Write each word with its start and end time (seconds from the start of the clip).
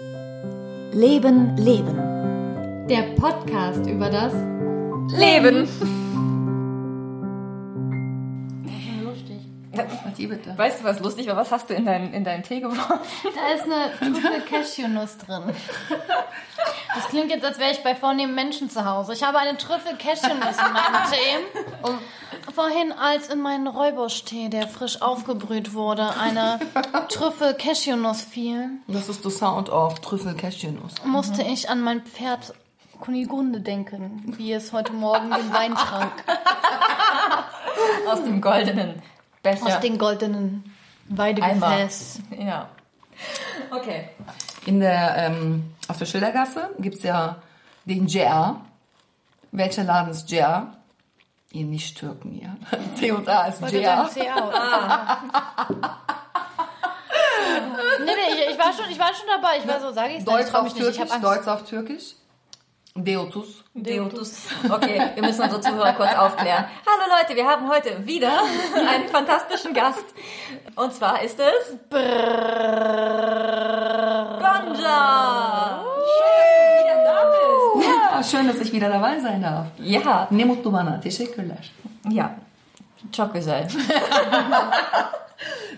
Leben, 0.00 1.58
Leben. 1.58 2.86
Der 2.88 3.02
Podcast 3.20 3.86
über 3.86 4.08
das 4.08 4.32
Leben. 5.12 5.68
lustig. 9.02 9.40
Die 10.16 10.26
bitte. 10.26 10.56
Weißt 10.56 10.80
du, 10.80 10.84
was 10.84 11.00
lustig 11.00 11.26
war? 11.26 11.36
Was 11.36 11.52
hast 11.52 11.68
du 11.68 11.74
in 11.74 11.84
deinen, 11.84 12.14
in 12.14 12.24
deinen 12.24 12.42
Tee 12.42 12.60
geworfen? 12.60 12.98
Da 13.34 13.54
ist 13.54 13.64
eine 13.64 13.92
Trüffel 13.98 14.40
Cashewnuss 14.40 15.18
drin. 15.18 15.42
Das 16.94 17.08
klingt 17.08 17.30
jetzt, 17.30 17.44
als 17.44 17.58
wäre 17.58 17.70
ich 17.70 17.82
bei 17.82 17.94
vornehmen 17.94 18.34
Menschen 18.34 18.70
zu 18.70 18.84
Hause. 18.84 19.12
Ich 19.12 19.22
habe 19.22 19.38
eine 19.38 19.58
Trüffel 19.58 19.96
Cashewnuss 19.98 20.56
in 20.56 20.72
meinem 20.72 21.10
Tee. 21.10 21.60
Und 21.82 21.98
vorhin, 22.52 22.92
als 22.92 23.28
in 23.28 23.40
meinen 23.40 23.66
Räubusch-Tee, 23.66 24.48
der 24.48 24.68
frisch 24.68 25.00
aufgebrüht 25.02 25.74
wurde, 25.74 26.16
eine 26.18 26.58
Trüffel 27.08 27.54
Cashewnuss 27.54 28.22
fiel, 28.22 28.70
Das 28.88 29.08
ist 29.08 29.24
der 29.24 29.30
Sound 29.30 29.68
of 29.70 30.00
Trüffel 30.00 30.34
Cashewnuss. 30.34 30.94
musste 31.04 31.42
ich 31.42 31.68
an 31.70 31.80
mein 31.80 32.02
Pferd 32.02 32.54
Kunigunde 33.00 33.60
denken, 33.60 34.34
wie 34.36 34.52
es 34.52 34.72
heute 34.72 34.92
Morgen 34.92 35.30
den 35.30 35.52
Wein 35.52 35.74
trank. 35.74 36.12
Aus 38.10 38.22
dem 38.22 38.40
goldenen 38.40 39.00
Becher. 39.42 39.66
Aus 39.66 39.80
den 39.80 39.96
goldenen 39.98 40.74
Weidegefäß. 41.08 42.20
ja. 42.38 42.68
Okay. 43.70 44.08
In 44.66 44.80
der, 44.80 45.16
ähm, 45.16 45.74
auf 45.88 45.98
der 45.98 46.06
Schildergasse 46.06 46.70
gibt 46.78 46.96
es 46.96 47.02
ja 47.02 47.36
den 47.84 48.06
Jer. 48.06 48.60
Welcher 49.52 49.84
Laden 49.84 50.10
ist 50.10 50.30
Jer? 50.30 50.74
Ihr 51.52 51.64
Nicht-Türken 51.64 52.30
hier. 52.30 52.56
C 52.94 53.10
und 53.10 53.28
A 53.28 53.46
ist 53.46 53.60
dein 53.60 53.70
C 53.70 53.86
out. 53.88 54.10
Nee, 57.98 58.12
nee, 58.14 58.34
ich, 58.34 58.50
ich, 58.52 58.58
war 58.58 58.72
schon, 58.72 58.90
ich 58.90 58.98
war 58.98 59.12
schon 59.14 59.26
dabei. 59.26 59.58
Ich 59.58 59.66
war 59.66 59.80
so, 59.80 59.92
sage 59.92 60.12
ich 60.12 60.18
es 60.18 60.24
Deutsch 60.24 60.48
ich 60.48 60.54
auf 60.54 60.64
nicht. 60.64 60.76
Ich 60.76 60.82
Türkisch. 60.82 61.10
Angst. 61.10 61.24
Deutsch 61.24 61.48
auf 61.48 61.64
Türkisch. 61.64 62.14
Deotus. 62.94 63.64
Deotus. 63.72 64.48
Okay, 64.68 65.10
wir 65.14 65.22
müssen 65.22 65.42
unsere 65.42 65.60
Zuhörer 65.60 65.92
kurz 65.92 66.12
aufklären. 66.14 66.66
Hallo 66.86 67.04
Leute, 67.18 67.36
wir 67.36 67.46
haben 67.46 67.68
heute 67.68 68.04
wieder 68.04 68.32
einen 68.74 69.08
fantastischen 69.08 69.72
Gast. 69.72 70.04
Und 70.76 70.92
zwar 70.92 71.22
ist 71.22 71.38
es 71.38 71.76
Gonja. 74.40 75.49
Ja, 78.20 78.24
schön, 78.24 78.48
dass 78.48 78.60
ich 78.60 78.72
wieder 78.72 78.88
dabei 78.90 79.20
sein 79.20 79.42
darf. 79.42 79.66
Ja, 79.78 80.26
Ne 80.30 80.44
mutlu 80.44 80.72
bana. 80.72 81.00
Teşekkürler. 81.00 81.72
ja. 82.10 82.30
Çok 83.12 83.32
güzel. 83.34 83.68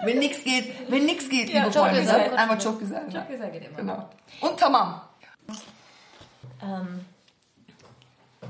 Wenn 0.04 0.18
nichts 0.18 0.44
geht, 0.44 0.90
wenn 0.90 1.06
nichts 1.06 1.28
geht, 1.28 1.48
Ja, 1.48 1.60
liebe 1.60 1.72
çok 1.72 1.84
Freunde. 1.86 2.00
güzel. 2.00 2.32
Einmal 2.38 2.58
çok 2.58 2.80
güzel. 2.80 3.10
Çok 3.12 3.28
güzel 3.28 3.52
geht 3.52 3.62
immer. 3.64 3.76
Genau. 3.76 3.96
Und 4.40 4.58
tamam. 4.58 5.00
Ähm, 6.62 7.04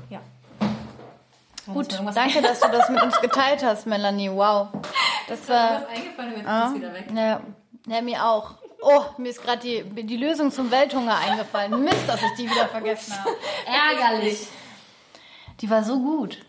ja. 0.09 0.19
Gut, 1.73 1.99
danke, 2.15 2.41
dass 2.41 2.59
du 2.61 2.67
das 2.71 2.89
mit 2.89 3.03
uns 3.03 3.21
geteilt 3.21 3.63
hast, 3.63 3.85
Melanie. 3.85 4.29
Wow. 4.29 4.67
Das 5.29 5.47
war. 5.49 5.87
eingefallen, 5.87 6.33
jetzt 6.37 6.47
Ja, 7.15 7.23
ja, 7.23 7.41
ja, 7.87 8.01
mir 8.01 8.25
auch. 8.25 8.55
Oh, 8.83 9.05
mir 9.17 9.29
ist 9.29 9.41
gerade 9.41 9.61
die, 9.61 9.83
die 10.03 10.17
Lösung 10.17 10.51
zum 10.51 10.69
Welthunger 10.69 11.17
eingefallen. 11.17 11.83
Mist, 11.83 12.07
dass 12.07 12.21
ich 12.21 12.31
die 12.37 12.49
wieder 12.49 12.67
vergessen 12.67 13.13
habe. 13.17 13.35
Ärgerlich. 13.65 14.47
Die 15.61 15.69
war 15.69 15.83
so 15.83 15.99
gut. 15.99 16.39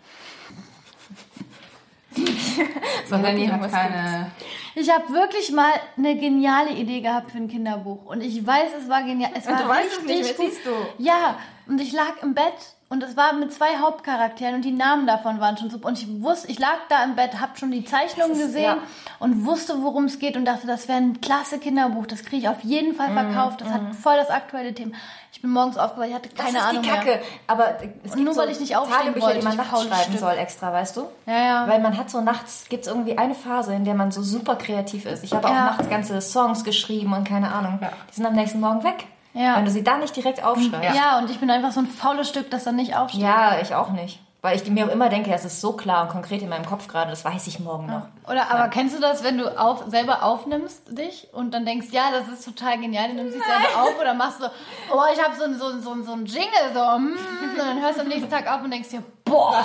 Melanie 3.11 3.49
hat 3.49 3.71
keine... 3.71 4.33
Ich 4.77 4.91
habe 4.91 5.09
wirklich 5.13 5.53
mal 5.53 5.73
eine 5.97 6.17
geniale 6.17 6.73
Idee 6.73 7.01
gehabt 7.01 7.31
für 7.31 7.39
ein 7.39 7.49
Kinderbuch. 7.49 8.07
Und 8.07 8.23
ich 8.23 8.45
weiß, 8.45 8.73
es 8.83 8.89
war 8.89 9.05
genial. 9.05 9.31
Es 9.35 9.47
war 9.47 9.63
du 9.63 9.69
weißt 9.69 10.01
es 10.01 10.05
nicht 10.05 10.37
gut. 10.37 10.53
du. 10.65 11.03
Ja, 11.03 11.39
und 11.69 11.81
ich 11.81 11.93
lag 11.93 12.23
im 12.23 12.35
Bett 12.35 12.75
und 12.95 13.03
es 13.03 13.17
war 13.17 13.35
mit 13.35 13.53
zwei 13.53 13.77
Hauptcharakteren 13.79 14.55
und 14.55 14.65
die 14.65 14.73
Namen 14.73 15.07
davon 15.07 15.41
waren 15.41 15.59
schon 15.59 15.69
super. 15.69 15.89
Und 15.89 15.99
ich 16.01 16.07
wusste, 16.23 16.49
ich 16.51 16.59
lag 16.59 16.77
da 16.89 17.05
im 17.05 17.15
Bett, 17.17 17.41
hab 17.41 17.59
schon 17.59 17.71
die 17.71 17.85
Zeichnungen 17.85 18.39
gesehen 18.39 18.63
ja. 18.65 18.79
und 19.19 19.45
wusste, 19.45 19.83
worum 19.83 20.05
es 20.07 20.19
geht 20.19 20.37
und 20.37 20.47
dachte, 20.47 20.67
das 20.67 20.89
wäre 20.89 20.99
ein 20.99 21.21
klasse 21.21 21.59
Kinderbuch. 21.59 22.07
Das 22.07 22.23
kriege 22.25 22.37
ich 22.39 22.49
auf 22.49 22.63
jeden 22.63 22.95
Fall 22.95 23.11
Mhm, 23.11 23.15
verkauft. 23.15 23.61
Das 23.61 23.69
hat 23.69 23.83
voll 24.01 24.17
das 24.17 24.31
aktuelle 24.31 24.73
Thema. 24.75 24.93
Ich 25.33 25.43
bin 25.43 25.51
morgens 25.51 25.77
aufgewacht, 25.77 26.09
ich 26.09 26.15
hatte 26.15 26.29
keine 26.31 26.53
das 26.53 26.63
ist 26.63 26.69
Ahnung 26.69 26.83
die 26.83 26.89
mehr. 26.89 26.99
Kacke. 26.99 27.21
Aber 27.49 27.75
es 28.05 28.13
gibt 28.13 28.25
nur 28.25 28.33
so 28.35 28.41
weil 28.41 28.51
ich 28.51 28.61
nicht 28.61 28.77
aufstehen 28.77 28.97
Tagebücher, 28.99 29.27
wollte, 29.27 29.39
die 29.41 29.45
man 29.45 29.53
ich 29.55 29.59
nachts 29.59 29.83
schreiben 29.83 30.03
Stück. 30.05 30.21
soll 30.21 30.39
extra, 30.39 30.73
weißt 30.73 30.97
du? 30.97 31.07
Ja, 31.27 31.39
ja. 31.39 31.69
Weil 31.69 31.81
man 31.81 31.99
hat 31.99 32.09
so 32.09 32.21
nachts, 32.21 32.67
gibt 32.69 32.85
es 32.87 32.89
irgendwie 32.91 33.19
eine 33.19 33.35
Phase, 33.35 33.75
in 33.75 33.85
der 33.85 33.95
man 33.95 34.13
so 34.13 34.23
super 34.23 34.55
kreativ 34.57 35.05
ist. 35.07 35.25
Ich 35.25 35.35
habe 35.35 35.49
auch 35.49 35.53
Ja. 35.53 35.65
nachts 35.67 35.91
ganze 35.91 36.21
Songs 36.21 36.63
geschrieben 36.65 37.13
und 37.13 37.29
keine 37.29 37.53
Ahnung. 37.53 37.81
Die 38.11 38.15
sind 38.15 38.25
am 38.27 38.35
nächsten 38.35 38.61
Morgen 38.61 38.85
weg. 38.85 39.07
Ja. 39.35 39.57
Wenn 39.57 39.65
du 39.65 39.71
sie 39.71 39.85
da 39.85 39.99
nicht 39.99 40.15
direkt 40.17 40.43
aufschreibst. 40.43 40.97
Ja, 40.97 41.19
und 41.19 41.29
ich 41.29 41.39
bin 41.41 41.51
einfach 41.51 41.73
so 41.73 41.81
ein 41.81 41.87
faules 41.87 42.29
Stück, 42.29 42.51
das 42.51 42.65
dann 42.65 42.77
nicht 42.77 42.97
aufsteht. 42.97 43.21
Ja, 43.21 43.59
ich 43.61 43.75
auch 43.75 43.91
nicht. 43.91 44.21
Weil 44.43 44.57
ich 44.57 44.69
mir 44.69 44.91
immer 44.91 45.09
denke, 45.09 45.33
es 45.33 45.47
ist 45.47 45.63
so 45.63 45.73
klar 45.73 46.03
und 46.03 46.11
konkret 46.11 46.43
in 46.43 46.51
meinem 46.51 46.67
Kopf 46.67 46.87
gerade, 46.87 47.09
das 47.09 47.25
weiß 47.25 47.47
ich 47.47 47.61
morgen 47.61 47.87
noch. 47.87 48.09
Oder 48.31 48.51
aber 48.51 48.69
kennst 48.69 48.95
du 48.95 49.01
das, 49.01 49.25
wenn 49.25 49.39
du 49.39 49.49
auf, 49.59 49.85
selber 49.89 50.23
aufnimmst 50.23 50.99
dich 50.99 51.29
und 51.33 51.55
dann 51.55 51.65
denkst, 51.65 51.87
ja, 51.93 52.11
das 52.13 52.29
ist 52.29 52.45
total 52.45 52.79
genial, 52.79 53.07
dann 53.07 53.17
nimmst 53.17 53.35
du 53.35 53.39
dich 53.39 53.47
selber 53.47 53.83
auf 53.83 53.99
oder 53.99 54.13
machst 54.13 54.41
so, 54.41 54.47
oh, 54.93 55.01
ich 55.15 55.25
habe 55.25 55.35
so, 55.35 55.51
so, 55.55 55.81
so, 55.81 56.03
so 56.03 56.13
ein 56.13 56.27
Jingle, 56.27 56.75
so, 56.75 56.81
mm, 56.81 57.17
und 57.43 57.59
dann 57.59 57.81
hörst 57.81 57.97
du 57.97 58.03
am 58.03 58.09
nächsten 58.09 58.29
Tag 58.29 58.47
auf 58.47 58.63
und 58.63 58.71
denkst 58.71 58.91
dir, 58.91 59.03
boah, 59.25 59.65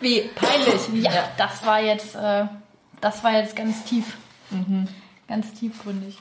Wie 0.00 0.22
peinlich. 0.34 1.04
ja, 1.04 1.12
das 1.38 1.64
war 1.64 1.80
jetzt, 1.80 2.16
äh, 2.16 2.46
das 3.00 3.22
war 3.22 3.30
jetzt 3.30 3.54
ganz 3.54 3.84
tief, 3.84 4.16
ganz 5.28 5.54
tiefgründig. 5.54 6.18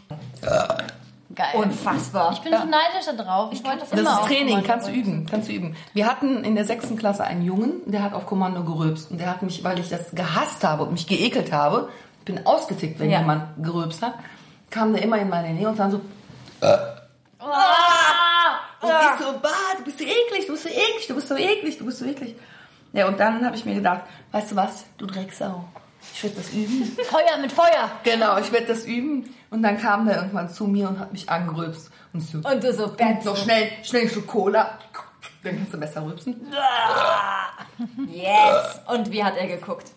Geil. 1.34 1.48
Unfassbar. 1.56 2.32
ich 2.34 2.42
bin 2.42 2.52
so 2.54 2.60
neidisch 2.66 3.06
da 3.08 3.14
drauf. 3.14 3.50
Ich 3.52 3.64
wollte 3.64 3.80
das, 3.80 3.90
Das 3.90 4.00
immer 4.00 4.12
ist 4.12 4.18
auf 4.20 4.28
Training, 4.28 4.64
kannst 4.64 4.88
du 4.88 4.92
üben, 4.92 5.26
kannst 5.30 5.50
du 5.50 5.54
üben. 5.54 5.76
Wir 5.94 6.06
hatten 6.06 6.44
in 6.44 6.54
der 6.56 6.66
sechsten 6.66 6.98
Klasse 6.98 7.24
einen 7.24 7.42
Jungen, 7.44 7.82
der 7.86 8.04
hat 8.04 8.14
auf 8.14 8.26
Kommando 8.28 8.64
gerülpst 8.64 9.10
und 9.12 9.20
der 9.20 9.30
hat 9.32 9.42
mich, 9.42 9.64
weil 9.64 9.80
ich 9.80 9.90
das 9.90 10.12
gehasst 10.12 10.64
habe 10.64 10.84
und 10.84 10.92
mich 10.92 11.08
geekelt 11.08 11.52
habe, 11.52 11.90
bin 12.26 12.46
ausgetickt, 12.46 13.00
wenn 13.00 13.10
Ja. 13.10 13.20
jemand 13.20 13.44
gerülpst 13.64 14.02
hat, 14.04 14.14
kam 14.70 14.94
der 14.94 15.02
immer 15.02 15.18
in 15.18 15.30
meine 15.30 15.52
Nähe 15.54 15.68
und 15.68 15.80
dann 15.80 15.92
so, 15.92 16.02
Ah! 16.62 17.50
und 18.82 18.90
ich 18.90 19.26
so, 19.26 19.34
bah, 19.42 19.50
du 19.78 19.84
bist 19.84 19.98
so 20.00 20.04
eklig, 20.06 20.46
du 20.46 20.52
bist 20.54 20.64
so 20.64 20.70
eklig, 20.70 21.08
du 21.08 21.16
bist 21.16 21.28
so 21.28 21.36
eklig, 21.36 21.78
du 21.78 21.86
bist 21.86 22.00
so 22.00 22.06
eklig. 22.06 22.36
Ja, 22.94 23.08
und 23.08 23.20
dann 23.20 23.46
habe 23.46 23.56
ich 23.56 23.66
mir 23.66 23.76
gedacht, 23.76 24.02
weißt 24.32 24.52
du 24.52 24.56
was, 24.56 24.86
du 24.98 25.06
Drecksau, 25.06 25.66
ich 26.14 26.24
werde 26.24 26.36
das 26.38 26.50
üben. 26.52 26.98
Feuer 27.04 27.38
mit 27.42 27.52
Feuer. 27.52 27.92
Genau, 28.04 28.38
ich 28.38 28.52
werde 28.52 28.68
das 28.68 28.86
üben. 28.86 29.34
Und 29.50 29.64
dann 29.64 29.78
kam 29.80 30.06
der 30.06 30.18
irgendwann 30.18 30.50
zu 30.50 30.68
mir 30.68 30.90
und 30.90 31.00
hat 31.00 31.12
mich 31.12 31.30
angerülpst. 31.30 31.90
Und 32.14 32.22
so, 32.22 32.38
Und 32.38 32.64
du 32.64 32.74
so, 32.74 32.86
und 32.86 33.26
noch 33.26 33.38
schnell, 33.38 33.70
schnell 33.84 34.04
ein 34.04 34.10
Schluck 34.10 34.28
Cola. 34.28 34.78
Dann 35.44 35.58
kannst 35.58 35.74
du 35.74 35.78
besser 35.80 36.04
rülpsen. 36.06 36.36
yes. 38.12 38.80
Und 38.88 39.12
wie 39.12 39.24
hat 39.24 39.38
er 39.38 39.48
geguckt? 39.48 39.92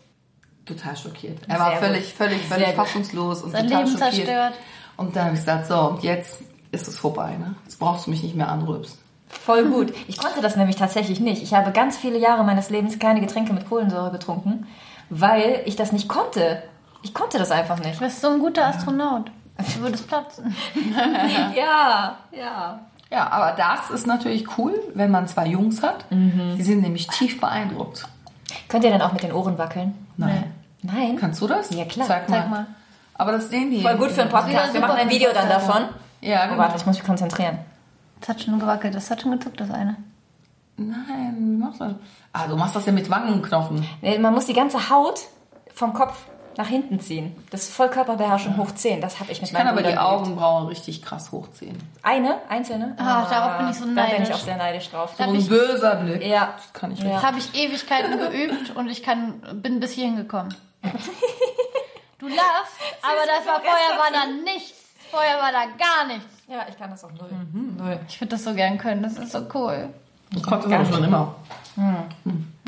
Total 0.66 0.96
schockiert. 0.96 1.38
Er 1.48 1.58
war 1.58 1.70
Sehr 1.70 1.78
völlig, 1.78 2.14
völlig, 2.14 2.40
Sehr 2.40 2.48
völlig 2.48 2.66
gut. 2.66 2.76
fassungslos 2.76 3.42
und 3.42 3.52
Sein 3.52 3.66
total 3.66 3.84
Leben 3.84 3.98
schockiert. 3.98 4.14
zerstört. 4.14 4.54
Und 4.96 5.16
dann 5.16 5.24
habe 5.26 5.34
ich 5.34 5.40
gesagt, 5.40 5.66
so, 5.66 5.78
und 5.80 6.02
jetzt 6.02 6.40
ist 6.72 6.88
es 6.88 6.98
vorbei. 6.98 7.36
Ne? 7.36 7.54
Jetzt 7.64 7.78
brauchst 7.78 8.06
du 8.06 8.10
mich 8.10 8.22
nicht 8.22 8.34
mehr 8.34 8.48
anrülpsen. 8.48 8.98
Voll 9.28 9.64
gut. 9.66 9.92
Ich 10.08 10.16
konnte 10.18 10.40
das 10.40 10.56
nämlich 10.56 10.76
tatsächlich 10.76 11.20
nicht. 11.20 11.42
Ich 11.42 11.54
habe 11.54 11.70
ganz 11.72 11.96
viele 11.96 12.18
Jahre 12.18 12.44
meines 12.44 12.70
Lebens 12.70 12.98
keine 12.98 13.20
Getränke 13.20 13.52
mit 13.52 13.68
Kohlensäure 13.68 14.10
getrunken, 14.10 14.66
weil 15.10 15.62
ich 15.66 15.76
das 15.76 15.92
nicht 15.92 16.08
konnte. 16.08 16.62
Ich 17.02 17.14
konnte 17.14 17.38
das 17.38 17.50
einfach 17.50 17.78
nicht. 17.78 17.96
Du 18.00 18.04
bist 18.04 18.20
so 18.20 18.28
ein 18.28 18.38
guter 18.40 18.66
Astronaut. 18.66 19.30
Du 19.74 19.80
würdest 19.80 20.06
platzen. 20.08 20.54
Ja, 21.54 22.16
ja. 22.32 22.80
Ja, 23.10 23.30
aber 23.30 23.56
das 23.56 23.90
ist 23.90 24.06
natürlich 24.06 24.58
cool, 24.58 24.74
wenn 24.94 25.10
man 25.10 25.26
zwei 25.28 25.46
Jungs 25.46 25.82
hat. 25.82 26.04
Die 26.10 26.62
sind 26.62 26.82
nämlich 26.82 27.06
tief 27.08 27.40
beeindruckt. 27.40 28.06
Könnt 28.68 28.84
ihr 28.84 28.90
dann 28.90 29.00
auch 29.02 29.12
mit 29.12 29.22
den 29.22 29.32
Ohren 29.32 29.56
wackeln? 29.58 29.94
Nein. 30.16 30.52
Nein. 30.82 31.16
Kannst 31.18 31.40
du 31.40 31.46
das? 31.46 31.70
Ja, 31.70 31.84
klar. 31.86 32.06
Zeig 32.06 32.28
mal. 32.28 32.36
Sag 32.42 32.50
mal. 32.50 32.66
Aber 33.14 33.32
das 33.32 33.48
sehen 33.48 33.70
die. 33.70 33.80
Voll 33.82 33.96
gut 33.96 34.10
für 34.10 34.22
einen 34.22 34.30
Podcast. 34.30 34.74
Wir 34.74 34.80
machen 34.80 34.96
ein 34.96 35.10
Video 35.10 35.30
dann 35.32 35.48
davon. 35.48 35.84
Ja, 36.20 36.42
Oh, 36.44 36.48
genau. 36.50 36.58
warte, 36.58 36.76
ich 36.76 36.84
muss 36.86 36.96
mich 36.96 37.04
konzentrieren. 37.06 37.58
Das 38.20 38.28
hat 38.30 38.42
schon 38.42 38.58
gewackelt, 38.58 38.94
das 38.94 39.10
hat 39.10 39.22
schon 39.22 39.32
gezuckt, 39.32 39.60
das 39.60 39.70
eine. 39.70 39.96
Nein, 40.76 41.36
wie 41.38 41.56
machst 41.56 41.80
du 41.80 41.84
das? 41.86 41.94
Ah, 42.32 42.46
du 42.46 42.56
machst 42.56 42.76
das 42.76 42.86
ja 42.86 42.92
mit 42.92 43.10
Wangenknochen. 43.10 43.86
Nee, 44.00 44.18
Man 44.18 44.34
muss 44.34 44.46
die 44.46 44.52
ganze 44.54 44.90
Haut 44.90 45.20
vom 45.74 45.92
Kopf 45.92 46.16
nach 46.56 46.66
hinten 46.68 46.98
ziehen. 47.00 47.36
Das 47.50 47.62
ist 47.62 47.74
Vollkörperbeherrschung 47.74 48.56
hoch 48.56 48.72
10. 48.72 49.00
Das 49.00 49.20
habe 49.20 49.30
ich 49.30 49.40
mit 49.40 49.50
Ich 49.50 49.56
kann 49.56 49.66
aber 49.68 49.82
die. 49.82 49.96
Augenbrauen 49.96 50.66
richtig 50.66 51.02
krass 51.02 51.30
hochziehen. 51.30 51.76
Eine? 52.02 52.38
Einzelne? 52.48 52.96
Ah, 52.98 53.24
darauf 53.30 53.58
bin 53.58 53.68
ich 53.70 53.76
so 53.76 53.84
Da 53.84 53.90
bin 53.90 53.98
ich 54.14 54.18
neidisch. 54.18 54.34
auch 54.34 54.38
sehr 54.40 54.56
neidisch 54.56 54.90
drauf. 54.90 55.14
So 55.16 55.22
ein 55.22 55.46
böser 55.46 55.96
Blick. 55.96 56.24
Ja. 56.26 56.54
Das 56.56 56.72
kann 56.72 56.90
ich 56.92 56.98
Ja. 56.98 57.04
nicht. 57.04 57.16
Das 57.16 57.22
habe 57.24 57.38
ich 57.38 57.54
Ewigkeiten 57.54 58.18
geübt 58.18 58.74
und 58.76 58.88
ich 58.88 59.02
kann, 59.04 59.40
bin 59.62 59.78
bis 59.80 59.92
hierhin 59.92 60.16
gekommen. 60.16 60.54
Du 62.20 62.26
lachst, 62.26 62.72
aber 63.00 63.20
das 63.28 63.46
war 63.46 63.60
vorher 63.60 63.96
war 63.96 64.10
da 64.12 64.26
nichts. 64.42 64.74
Vorher 65.08 65.38
war 65.38 65.52
da 65.52 65.66
gar 65.78 66.04
nichts. 66.08 66.26
Ja, 66.48 66.66
ich 66.68 66.76
kann 66.76 66.90
das 66.90 67.04
auch 67.04 67.12
null. 67.12 67.30
Null. 67.78 68.00
Ich 68.08 68.20
würde 68.20 68.30
das 68.30 68.44
so 68.44 68.54
gern 68.54 68.78
können, 68.78 69.02
das 69.02 69.14
ist 69.18 69.32
so 69.32 69.46
cool. 69.54 69.88
Das 70.32 70.42
konnte 70.42 70.68
man 70.68 70.86
schon 70.92 71.04
immer. 71.04 71.34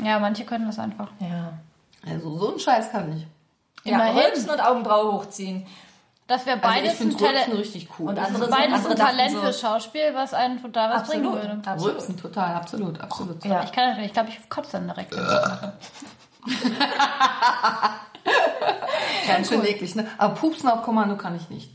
Ja, 0.03 0.19
manche 0.19 0.45
können 0.45 0.65
das 0.65 0.79
einfach. 0.79 1.09
Ja. 1.19 1.53
Also 2.09 2.37
so 2.37 2.49
einen 2.51 2.59
Scheiß 2.59 2.91
kann 2.91 3.15
ich. 3.17 3.27
Ja, 3.83 3.95
Immerhin. 3.95 4.17
rülpsen 4.23 4.49
und 4.49 4.59
Augenbraue 4.59 5.11
hochziehen. 5.13 5.65
Das 6.27 6.45
wäre 6.45 6.57
Also 6.63 6.67
beides 6.69 6.91
ich 6.93 6.97
finde 6.97 7.15
ein 7.15 7.19
Talent. 7.19 7.53
Richtig 7.59 7.89
cool. 7.99 8.09
Und 8.09 8.17
andere 8.19 8.43
sind- 8.43 8.51
Beides 8.51 8.73
andere 8.73 8.91
ein 8.91 8.97
Talent 8.97 9.31
so- 9.31 9.41
für 9.41 9.53
Schauspiel, 9.53 10.11
was 10.13 10.33
einen 10.33 10.61
total 10.61 10.93
was 10.95 11.09
bringen 11.09 11.33
würde. 11.33 11.61
Absolut. 11.65 11.95
Rülpsen, 11.95 12.17
total, 12.17 12.55
absolut, 12.55 13.01
absolut. 13.01 13.43
Ja. 13.43 13.63
Ich 13.63 13.71
kann 13.73 13.89
natürlich, 13.89 14.07
ich 14.07 14.13
glaube, 14.13 14.29
ich 14.29 14.49
kotze 14.49 14.71
dann 14.73 14.87
direkt. 14.87 15.11
Ganz 19.27 19.49
schön 19.49 19.63
eklig, 19.65 19.95
ne? 19.95 20.07
Aber 20.17 20.33
Pupsen 20.35 20.69
auf 20.69 20.83
Kommando 20.83 21.15
kann 21.17 21.35
ich 21.35 21.49
nicht. 21.49 21.69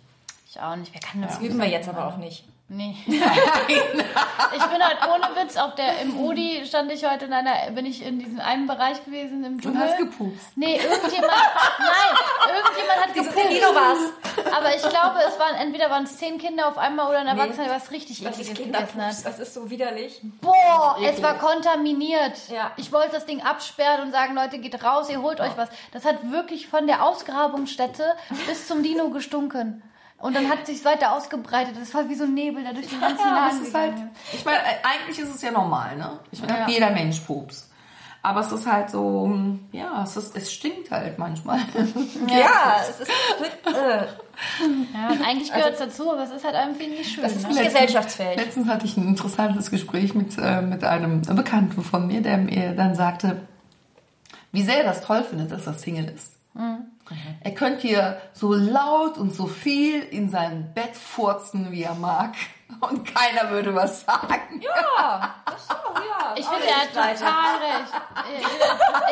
Ich 0.49 0.61
auch 0.61 0.77
nicht. 0.77 0.93
Wer 0.95 1.01
kann 1.01 1.23
das? 1.23 1.39
Üben 1.39 1.59
wir 1.59 1.69
jetzt 1.69 1.89
aber 1.89 2.07
auch 2.07 2.17
nicht. 2.17 2.45
Nee. 2.69 2.97
ich 3.07 3.15
bin 3.17 4.83
halt 4.83 4.99
ohne 5.09 5.37
Witz 5.37 5.57
auf 5.57 5.77
der 5.77 6.01
im 6.01 6.19
Odi 6.19 6.65
stand 6.67 6.91
ich 6.91 7.09
heute 7.09 7.27
in 7.27 7.33
einer 7.33 7.71
bin 7.71 7.87
ich 7.87 8.05
in 8.05 8.19
diesem 8.19 8.41
einen 8.41 8.67
Bereich 8.67 9.05
gewesen 9.05 9.45
im 9.45 9.61
Dschungel. 9.61 9.83
hast 9.83 9.99
gepupst. 9.99 10.49
Nee, 10.57 10.75
irgendjemand 10.75 11.33
nein, 11.79 12.57
irgendjemand 12.57 13.01
hat 13.07 13.15
gepupst. 13.15 13.49
Nino 13.51 13.67
war's. 13.73 14.53
Aber 14.53 14.75
ich 14.75 14.83
glaube, 14.83 15.21
es 15.29 15.39
waren 15.39 15.55
entweder 15.55 15.91
waren 15.91 16.05
es 16.05 16.17
zehn 16.17 16.39
Kinder 16.39 16.67
auf 16.67 16.77
einmal 16.77 17.09
oder 17.09 17.21
ein 17.21 17.29
Erwachsener, 17.29 17.67
der 17.67 17.77
was 17.77 17.93
richtig 17.93 18.21
ist 18.21 18.27
ekliges 18.27 18.59
gegessen 18.59 19.01
hat. 19.01 19.25
Das 19.25 19.39
ist 19.39 19.55
so 19.55 19.71
widerlich. 19.71 20.21
Boah, 20.41 20.97
es 21.05 21.23
war 21.23 21.39
kontaminiert. 21.39 22.49
Ja. 22.51 22.73
Ich 22.77 22.91
wollte 22.91 23.13
das 23.13 23.27
Ding 23.27 23.43
absperren 23.43 24.07
und 24.07 24.11
sagen, 24.11 24.35
Leute, 24.35 24.59
geht 24.59 24.83
raus, 24.83 25.09
ihr 25.09 25.23
holt 25.23 25.41
euch 25.41 25.57
was. 25.57 25.69
Das 25.93 26.05
hat 26.05 26.33
wirklich 26.33 26.67
von 26.67 26.89
der 26.89 27.05
Ausgrabungsstätte 27.05 28.03
bis 28.49 28.67
zum 28.67 28.83
Dino 28.83 29.11
gestunken. 29.11 29.85
Und 30.19 30.35
dann 30.35 30.49
hat 30.49 30.67
sich 30.67 30.85
weiter 30.85 31.13
ausgebreitet. 31.13 31.75
Das 31.79 31.93
war 31.95 32.09
wie 32.09 32.15
so 32.15 32.25
ein 32.25 32.35
Nebel, 32.35 32.63
der 32.63 32.73
durch 32.73 32.89
den 32.89 33.01
ganzen 33.01 33.19
Ja, 33.27 33.35
Laden 33.49 33.65
das 33.65 33.75
halt, 33.75 33.95
ich 34.33 34.45
meine, 34.45 34.59
äh, 34.59 34.77
eigentlich 34.83 35.19
ist 35.19 35.35
es 35.35 35.43
ja 35.43 35.51
normal, 35.51 35.97
ne? 35.97 36.19
Ich 36.31 36.41
meine, 36.41 36.61
Ja. 36.61 36.69
jeder 36.69 36.91
Mensch 36.91 37.21
pups. 37.21 37.69
Aber 38.23 38.41
es 38.41 38.51
ist 38.51 38.67
halt 38.67 38.91
so, 38.91 39.31
ja, 39.71 40.03
es, 40.03 40.17
ist, 40.17 40.37
es 40.37 40.53
stinkt 40.53 40.91
halt 40.91 41.17
manchmal. 41.19 41.61
Ja, 42.29 42.81
es 42.89 43.01
ist 43.01 43.09
äh, 43.09 44.07
Ja, 44.95 45.11
und 45.13 45.23
eigentlich 45.25 45.53
gehört 45.53 45.75
es 45.75 45.79
dazu, 45.79 46.11
aber 46.11 46.25
es 46.25 46.31
ist 46.31 46.45
halt 46.45 46.57
irgendwie 46.57 46.89
nicht 46.89 47.13
schön. 47.15 47.23
das 47.23 47.37
ist 47.37 47.43
ne? 47.43 47.49
nicht 47.51 47.65
gesellschaftsfähig. 47.65 48.37
Letztens 48.37 48.69
hatte 48.69 48.85
ich 48.85 48.97
ein 48.97 49.07
interessantes 49.07 49.71
Gespräch 49.71 50.15
mit, 50.15 50.37
äh, 50.39 50.61
mit 50.61 50.83
einem 50.83 51.23
Bekannten 51.23 51.85
von 51.85 52.07
mir, 52.09 52.21
der 52.21 52.39
mir 52.39 52.73
dann 52.75 52.97
sagte, 52.97 53.43
wie 54.51 54.63
sehr 54.63 54.79
er 54.79 54.85
das 54.85 55.03
toll 55.03 55.23
findet, 55.23 55.53
dass 55.53 55.67
er 55.67 55.75
Single 55.75 56.09
ist. 56.09 56.33
Er 57.41 57.53
könnte 57.53 57.87
hier 57.87 58.21
so 58.33 58.55
laut 58.55 59.19
und 59.19 59.35
so 59.35 59.47
viel 59.47 60.03
in 60.03 60.31
sein 60.31 60.73
Bett 60.75 60.97
furzen, 60.97 61.71
wie 61.71 61.83
er 61.83 61.95
mag. 61.95 62.35
Und 62.81 63.05
keiner 63.05 63.51
würde 63.51 63.75
was 63.77 64.01
sagen. 64.01 64.61
Ja, 64.61 65.37
das 65.47 65.69
so, 65.69 65.75
ja. 66.09 66.35
Ich 66.37 66.47
finde, 66.47 66.67
er 66.67 66.77
hat 66.77 66.89
total 66.89 67.57
recht. 67.57 67.93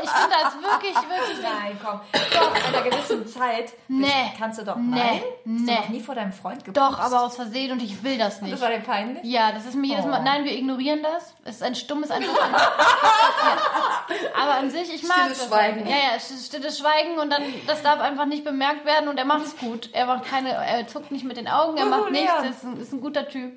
Ich 0.05 0.11
finde 0.11 0.37
das 0.43 0.55
wirklich, 0.73 0.94
wirklich. 0.94 1.43
Nein, 1.43 1.81
komm. 1.82 2.00
Doch, 2.32 2.55
in 2.55 2.75
einer 2.75 2.82
gewissen 2.91 3.26
Zeit 3.26 3.73
Nee. 3.88 4.32
kannst 4.38 4.58
du 4.58 4.64
doch. 4.64 4.76
Nee. 4.76 4.96
Nein? 4.96 5.20
Hast 5.23 5.44
Nee. 5.44 5.75
du 5.75 5.81
noch 5.81 5.88
nie 5.88 6.00
vor 6.00 6.14
deinem 6.14 6.32
Freund 6.32 6.64
gepupst? 6.64 6.76
Doch, 6.76 6.99
aber 6.99 7.23
aus 7.23 7.37
Versehen 7.37 7.73
und 7.73 7.82
ich 7.82 8.02
will 8.02 8.19
das 8.19 8.41
Das 8.41 8.43
nicht. 8.43 8.61
war 8.61 8.69
dir 8.70 8.81
peinlich? 8.81 9.23
Ja, 9.25 9.52
das 9.52 9.64
ist 9.67 9.75
mir 9.75 9.87
jedes 9.88 10.05
Mal. 10.05 10.20
Oh. 10.20 10.25
Nein, 10.25 10.44
wir 10.44 10.52
ignorieren 10.52 11.02
das. 11.02 11.32
Es 11.44 11.56
ist 11.56 11.62
ein 11.62 11.75
stummes 11.75 12.11
Antwort. 12.11 12.38
Aber 14.41 14.55
an 14.55 14.70
sich, 14.70 14.93
ich 14.94 15.02
mag 15.06 15.19
Stilles 15.20 15.38
das. 15.38 15.49
Schweigen. 15.49 15.87
Ja, 15.88 15.96
ja, 15.96 16.20
stilles 16.20 16.79
Schweigen 16.79 17.19
und 17.19 17.31
dann, 17.31 17.43
das 17.67 17.82
darf 17.82 18.00
einfach 18.00 18.26
nicht 18.26 18.44
bemerkt 18.44 18.85
werden 18.85 19.08
und 19.08 19.19
er 19.19 19.25
macht 19.25 19.44
es 19.46 19.56
gut. 19.56 19.88
Er 19.93 20.06
macht 20.06 20.25
keine, 20.26 20.50
er 20.50 20.87
zuckt 20.87 21.11
nicht 21.11 21.25
mit 21.25 21.37
den 21.37 21.49
Augen, 21.49 21.76
er 21.79 21.87
macht 21.87 22.11
nichts, 22.11 22.32
ist 22.50 22.64
ein, 22.64 22.81
ist 22.81 22.93
ein 22.93 23.00
guter 23.00 23.29
Typ. 23.29 23.52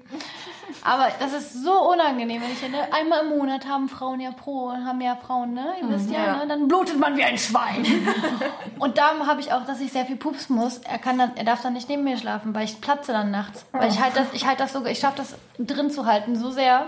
Aber 0.84 1.07
das 1.19 1.34
ist 1.34 1.63
so 1.63 1.72
unangenehm, 1.92 2.42
wenn 2.42 2.51
ich 2.51 2.94
einmal 2.94 3.22
im 3.25 3.26
Monat 3.27 3.68
haben 3.68 3.89
Frauen 3.89 4.19
ja 4.19 4.31
pro, 4.31 4.71
haben 4.71 5.01
ja 5.01 5.15
Frauen, 5.15 5.53
ne? 5.53 5.74
Ihr 5.81 5.89
wisst 5.89 6.09
ja, 6.09 6.25
ja. 6.25 6.35
ne? 6.38 6.47
Dann 6.47 6.68
blutet 6.68 7.00
man 7.00 7.18
wie 7.18 7.24
ein 7.24 7.38
Schwein. 7.38 7.85
und 8.79 8.97
da 8.97 9.12
habe 9.25 9.41
ich 9.41 9.53
auch, 9.53 9.65
dass 9.65 9.79
ich 9.79 9.91
sehr 9.91 10.06
viel 10.06 10.15
pupsen 10.15 10.56
muss. 10.56 10.79
Er 10.79 10.97
kann 10.97 11.18
dann, 11.18 11.35
er 11.35 11.44
darf 11.44 11.62
dann 11.62 11.74
nicht 11.74 11.89
neben 11.89 12.03
mir 12.03 12.18
schlafen, 12.18 12.56
weil 12.56 12.65
ich 12.65 12.81
platze 12.81 13.12
dann 13.12 13.31
nachts. 13.31 13.65
Weil 13.71 13.89
ich 13.89 14.01
halt 14.01 14.15
das, 14.15 14.33
ich 14.33 14.45
halt 14.45 14.59
das 14.59 14.74
so, 14.74 14.85
ich 14.85 15.00
schaffe 15.00 15.18
das 15.18 15.35
drin 15.59 15.91
zu 15.91 16.06
halten, 16.06 16.35
so 16.35 16.50
sehr. 16.51 16.88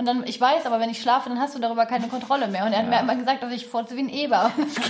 Und 0.00 0.06
dann, 0.06 0.24
ich 0.26 0.40
weiß, 0.40 0.64
aber 0.64 0.80
wenn 0.80 0.88
ich 0.88 1.02
schlafe, 1.02 1.28
dann 1.28 1.38
hast 1.38 1.54
du 1.54 1.58
darüber 1.58 1.84
keine 1.84 2.08
Kontrolle 2.08 2.48
mehr. 2.48 2.64
Und 2.64 2.72
er 2.72 2.78
hat 2.78 2.88
mir 2.88 3.00
immer 3.00 3.16
gesagt, 3.16 3.42
dass 3.42 3.52
ich 3.52 3.66
furze 3.66 3.96
wie 3.96 4.00
ein 4.00 4.08
Eber. 4.08 4.50
so 4.56 4.80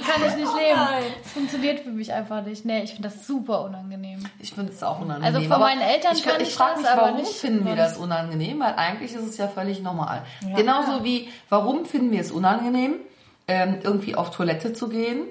kann 0.00 0.20
ich 0.26 0.34
nicht 0.34 0.52
leben. 0.52 0.80
Das 1.22 1.32
funktioniert 1.32 1.78
für 1.78 1.90
mich 1.90 2.12
einfach 2.12 2.44
nicht. 2.44 2.64
Nee, 2.64 2.82
ich 2.82 2.90
finde 2.90 3.08
das 3.08 3.28
super 3.28 3.62
unangenehm. 3.62 4.24
Ich 4.40 4.52
finde 4.52 4.72
es 4.72 4.82
auch 4.82 5.00
unangenehm. 5.00 5.32
Also 5.32 5.42
von 5.42 5.52
Aber 5.52 5.66
meinen 5.66 5.80
Eltern 5.80 6.16
ich, 6.16 6.24
kann 6.24 6.40
ich 6.40 6.48
ich 6.48 6.54
frage 6.54 6.72
das, 6.72 6.82
mich, 6.82 6.90
aber 6.90 7.02
warum 7.02 7.18
nicht 7.18 7.34
finden 7.34 7.64
wir 7.64 7.76
das 7.76 7.98
unangenehm? 7.98 8.58
Weil 8.58 8.74
eigentlich 8.74 9.14
ist 9.14 9.22
es 9.22 9.36
ja 9.36 9.46
völlig 9.46 9.80
normal. 9.80 10.24
Genauso 10.56 11.04
wie, 11.04 11.28
warum 11.50 11.86
finden 11.86 12.10
wir 12.10 12.22
es 12.22 12.32
unangenehm, 12.32 12.96
ähm, 13.46 13.78
irgendwie 13.84 14.16
auf 14.16 14.32
Toilette 14.32 14.72
zu 14.72 14.88
gehen? 14.88 15.28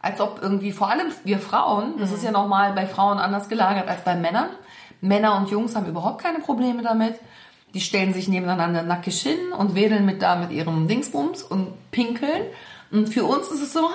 Als 0.00 0.22
ob 0.22 0.40
irgendwie, 0.40 0.72
vor 0.72 0.88
allem 0.88 1.12
wir 1.24 1.38
Frauen, 1.38 1.98
das 1.98 2.12
ist 2.12 2.24
ja 2.24 2.30
nochmal 2.30 2.72
bei 2.72 2.86
Frauen 2.86 3.18
anders 3.18 3.50
gelagert 3.50 3.88
als 3.88 4.04
bei 4.04 4.14
Männern. 4.14 4.48
Männer 5.00 5.36
und 5.36 5.50
Jungs 5.50 5.76
haben 5.76 5.86
überhaupt 5.86 6.22
keine 6.22 6.40
Probleme 6.40 6.82
damit. 6.82 7.14
Die 7.74 7.80
stellen 7.80 8.14
sich 8.14 8.28
nebeneinander 8.28 8.82
nackig 8.82 9.20
hin 9.20 9.52
und 9.56 9.74
wedeln 9.74 10.06
mit 10.06 10.22
da 10.22 10.36
mit 10.36 10.50
ihrem 10.50 10.88
Dingsbums 10.88 11.42
und 11.42 11.90
pinkeln. 11.90 12.42
Und 12.90 13.08
für 13.08 13.24
uns 13.24 13.48
ist 13.48 13.62
es 13.62 13.72
so, 13.72 13.88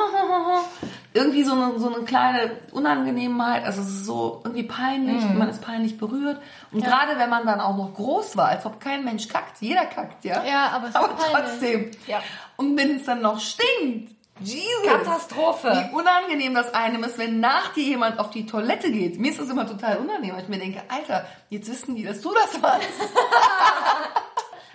irgendwie 1.13 1.44
so 1.44 1.53
eine, 1.53 1.80
so 1.80 1.94
eine 1.94 2.03
kleine 2.03 2.51
Unangenehmheit. 2.71 3.63
Also 3.63 3.81
es 3.81 3.88
ist 3.88 4.06
so 4.06 4.42
irgendwie 4.44 4.63
peinlich, 4.63 5.24
man 5.33 5.50
ist 5.50 5.62
peinlich 5.62 5.98
berührt. 5.98 6.42
Und 6.71 6.83
gerade 6.83 7.18
wenn 7.18 7.30
man 7.30 7.45
dann 7.45 7.62
auch 7.62 7.77
noch 7.77 7.94
groß 7.94 8.36
war, 8.36 8.50
als 8.50 8.65
ob 8.65 8.80
kein 8.80 9.06
Mensch 9.06 9.27
kackt. 9.30 9.62
Jeder 9.62 9.86
kackt, 9.86 10.25
ja. 10.25 10.44
Ja, 10.44 10.69
aber 10.74 10.83
es 10.86 10.89
ist 10.89 10.95
aber 10.97 11.07
peinlich. 11.13 11.31
trotzdem. 11.31 11.92
Ja. 12.07 12.21
Und 12.57 12.77
wenn 12.77 12.97
es 12.97 13.06
dann 13.06 13.21
noch 13.21 13.39
stinkt. 13.39 14.13
Jesus. 14.44 14.88
Katastrophe. 14.88 15.90
Wie 15.92 15.96
unangenehm 15.96 16.54
das 16.54 16.74
einem 16.74 17.04
ist, 17.04 17.18
wenn 17.18 17.40
nach 17.40 17.74
dir 17.74 17.84
jemand 17.84 18.20
auf 18.20 18.30
die 18.30 18.46
Toilette 18.46 18.92
geht. 18.92 19.20
Mir 19.20 19.32
ist 19.32 19.40
das 19.40 19.50
immer 19.50 19.68
total 19.68 19.98
unangenehm, 19.98 20.36
weil 20.36 20.44
ich 20.44 20.50
mir 20.50 20.60
denke, 20.60 20.82
Alter, 20.88 21.26
jetzt 21.50 21.70
wissen 21.70 21.96
die, 21.96 22.04
dass 22.04 22.22
du 22.22 22.34
das 22.34 22.62
warst. 22.62 22.82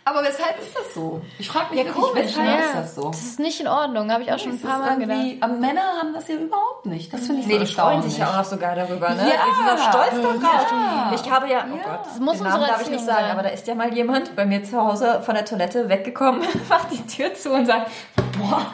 Aber 0.08 0.22
weshalb 0.22 0.56
ist 0.60 0.72
das 0.72 0.94
so? 0.94 1.20
Ich 1.36 1.48
frage 1.48 1.74
mich 1.74 1.80
Ja, 1.80 1.86
wirklich, 1.86 2.04
komisch, 2.04 2.26
weshalb 2.26 2.46
ja. 2.48 2.64
ist 2.66 2.74
das 2.76 2.94
so? 2.94 3.08
Das 3.10 3.22
ist 3.22 3.40
nicht 3.40 3.58
in 3.60 3.66
Ordnung, 3.66 4.12
habe 4.12 4.22
ich 4.22 4.32
auch 4.32 4.38
schon 4.38 4.52
ein 4.52 4.60
paar 4.60 4.78
Mal 4.78 4.96
gedacht. 4.98 5.18
Aber 5.40 5.54
Männer 5.54 5.82
haben 6.00 6.14
das 6.14 6.28
ja 6.28 6.36
überhaupt 6.36 6.86
nicht. 6.86 7.12
Das 7.12 7.26
finde 7.26 7.40
ich 7.40 7.48
Nee, 7.48 7.58
so 7.58 7.64
die 7.64 7.74
freuen 7.74 8.02
sich 8.02 8.16
ja 8.18 8.30
auch 8.30 8.36
noch 8.36 8.44
sogar 8.44 8.76
darüber, 8.76 9.10
ne? 9.10 9.22
Ja. 9.22 9.34
Die 9.48 9.56
sind 9.56 9.68
auch 9.68 9.90
stolz 9.90 10.40
darauf. 10.40 10.70
Ja. 10.70 11.12
Ich 11.12 11.28
habe 11.28 11.48
ja, 11.50 11.66
oh 11.68 11.76
Gott, 11.76 12.06
das 12.06 12.20
muss 12.20 12.36
den 12.36 12.44
Namen 12.44 12.54
unsere 12.60 12.70
darf 12.70 12.82
ich 12.82 12.90
nicht 12.90 13.04
sagen, 13.04 13.22
sein. 13.22 13.30
aber 13.32 13.42
da 13.42 13.48
ist 13.48 13.66
ja 13.66 13.74
mal 13.74 13.92
jemand 13.92 14.36
bei 14.36 14.46
mir 14.46 14.62
zu 14.62 14.80
Hause 14.80 15.22
von 15.26 15.34
der 15.34 15.44
Toilette 15.44 15.88
weggekommen, 15.88 16.42
macht 16.68 16.92
die 16.92 17.04
Tür 17.04 17.34
zu 17.34 17.50
und 17.50 17.66
sagt, 17.66 17.90
boah, 18.38 18.64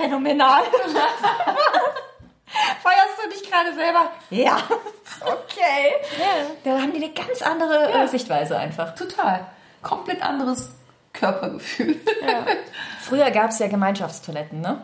phänomenal. 0.00 0.62
Feierst 2.82 3.18
du 3.24 3.28
dich 3.30 3.50
gerade 3.50 3.74
selber? 3.74 4.10
Ja. 4.30 4.56
Okay. 5.20 5.92
Da 6.64 6.70
haben 6.80 6.92
die 6.92 7.02
eine 7.04 7.12
ganz 7.12 7.42
andere 7.42 7.92
äh, 7.92 8.06
Sichtweise 8.08 8.56
einfach. 8.58 8.94
Total. 8.94 9.46
Komplett 9.82 10.22
anderes 10.22 10.70
Körpergefühl. 11.12 12.00
Früher 13.00 13.30
gab 13.30 13.50
es 13.50 13.58
ja 13.58 13.68
Gemeinschaftstoiletten, 13.68 14.60
ne? 14.60 14.80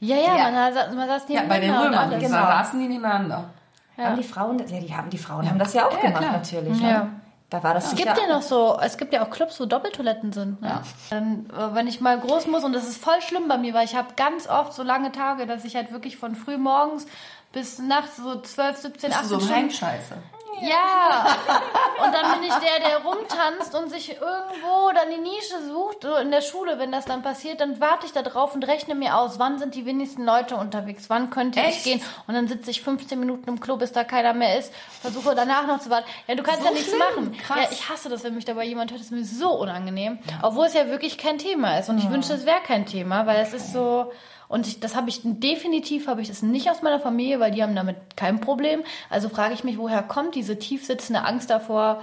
Ja, 0.00 0.16
ja, 0.16 0.36
Ja. 0.36 0.50
Man, 0.50 0.74
sa- 0.74 0.90
man 0.94 1.08
saß 1.08 1.22
Ja, 1.28 1.42
bei 1.48 1.58
den 1.60 1.70
nebeneinander 1.72 2.16
Römern, 2.16 2.20
Genau. 2.20 2.36
saßen 2.46 2.80
die 2.80 2.88
nebeneinander. 2.88 3.50
Haben 3.98 4.16
die 4.16 4.22
Frauen, 4.24 4.58
ja, 4.60 4.78
die 4.80 4.94
haben 4.94 5.10
die 5.10 5.18
Frauen 5.18 5.48
haben 5.48 5.58
das 5.58 5.74
ja 5.74 5.86
auch 5.86 5.92
Ja, 6.02 6.10
gemacht 6.10 6.22
natürlich. 6.32 6.80
Ja. 6.80 7.08
Da 7.50 7.62
war 7.62 7.72
das 7.72 7.84
Es 7.84 7.90
sicher- 7.92 8.12
gibt 8.14 8.18
ja 8.18 8.26
noch 8.34 8.42
so, 8.42 8.78
es 8.82 8.98
gibt 8.98 9.12
ja 9.14 9.24
auch 9.24 9.30
Clubs, 9.30 9.58
wo 9.58 9.64
Doppeltoiletten 9.64 10.32
sind. 10.32 10.60
Ne? 10.60 10.82
Dann, 11.08 11.48
äh, 11.50 11.74
wenn 11.74 11.86
ich 11.86 12.00
mal 12.00 12.18
groß 12.20 12.46
muss, 12.46 12.62
und 12.62 12.74
das 12.74 12.86
ist 12.86 13.02
voll 13.02 13.20
schlimm 13.22 13.48
bei 13.48 13.56
mir, 13.56 13.72
weil 13.72 13.86
ich 13.86 13.94
habe 13.96 14.08
ganz 14.16 14.46
oft 14.48 14.74
so 14.74 14.82
lange 14.82 15.12
Tage, 15.12 15.46
dass 15.46 15.64
ich 15.64 15.74
halt 15.74 15.90
wirklich 15.90 16.18
von 16.18 16.34
früh 16.34 16.58
morgens 16.58 17.06
bis 17.52 17.78
nachts 17.78 18.18
so 18.18 18.38
12, 18.40 18.76
17, 18.76 18.92
Bist 18.92 19.04
du 19.04 19.08
18 19.16 19.28
so 19.28 19.34
ein 19.36 19.40
Stunden 19.40 19.54
Heimscheiße. 19.56 20.14
Ja. 20.62 21.26
Und 22.04 22.14
dann 22.14 22.32
bin 22.32 22.48
ich 22.48 22.54
der, 22.54 22.78
der 22.88 22.98
rumtanzt 23.04 23.74
und 23.74 23.90
sich 23.90 24.10
irgendwo 24.12 24.92
dann 24.94 25.10
die 25.10 25.18
Nische 25.20 25.66
sucht. 25.66 26.02
So 26.02 26.14
in 26.16 26.30
der 26.30 26.42
Schule, 26.42 26.78
wenn 26.78 26.92
das 26.92 27.04
dann 27.06 27.22
passiert, 27.22 27.60
dann 27.60 27.80
warte 27.80 28.06
ich 28.06 28.12
da 28.12 28.22
drauf 28.22 28.54
und 28.54 28.66
rechne 28.68 28.94
mir 28.94 29.16
aus, 29.16 29.38
wann 29.40 29.58
sind 29.58 29.74
die 29.74 29.84
wenigsten 29.84 30.24
Leute 30.24 30.54
unterwegs, 30.56 31.10
wann 31.10 31.30
könnte 31.30 31.58
Echt? 31.58 31.78
ich 31.78 31.84
gehen. 31.84 32.02
Und 32.28 32.34
dann 32.34 32.46
sitze 32.46 32.70
ich 32.70 32.82
15 32.82 33.18
Minuten 33.18 33.48
im 33.48 33.58
Klo, 33.60 33.76
bis 33.76 33.90
da 33.90 34.04
keiner 34.04 34.32
mehr 34.32 34.58
ist. 34.58 34.72
Versuche 35.02 35.34
danach 35.34 35.66
noch 35.66 35.80
zu 35.80 35.90
warten. 35.90 36.06
Ja, 36.28 36.36
du 36.36 36.42
kannst 36.44 36.60
So 36.60 36.66
ja 36.68 36.72
nichts 36.72 36.88
schlimm. 36.88 36.98
machen. 37.00 37.36
Krass. 37.38 37.58
Ja, 37.62 37.68
ich 37.72 37.88
hasse 37.88 38.08
das, 38.08 38.22
wenn 38.22 38.34
mich 38.36 38.44
dabei 38.44 38.64
jemand 38.64 38.92
hört. 38.92 39.00
Das 39.00 39.06
ist 39.08 39.12
mir 39.12 39.24
so 39.24 39.50
unangenehm. 39.50 40.20
Obwohl 40.42 40.66
es 40.66 40.74
ja 40.74 40.86
wirklich 40.88 41.18
kein 41.18 41.38
Thema 41.38 41.78
ist. 41.78 41.88
Und 41.88 41.98
ich 41.98 42.08
wünschte, 42.10 42.34
es 42.34 42.46
wäre 42.46 42.60
kein 42.64 42.86
Thema, 42.86 43.26
weil 43.26 43.40
es 43.40 43.52
ist 43.52 43.72
so... 43.72 44.12
Und 44.48 44.66
ich, 44.66 44.80
das 44.80 44.96
habe 44.96 45.10
ich 45.10 45.20
definitiv 45.24 46.08
habe 46.08 46.22
ich 46.22 46.28
das 46.28 46.42
nicht 46.42 46.70
aus 46.70 46.80
meiner 46.82 47.00
Familie, 47.00 47.38
weil 47.38 47.50
die 47.50 47.62
haben 47.62 47.74
damit 47.76 47.96
kein 48.16 48.40
Problem. 48.40 48.80
Also 49.10 49.28
frage 49.28 49.52
ich 49.54 49.62
mich, 49.62 49.76
woher 49.78 50.02
kommt 50.02 50.34
diese 50.34 50.58
tiefsitzende 50.58 51.22
Angst 51.24 51.50
davor, 51.50 52.02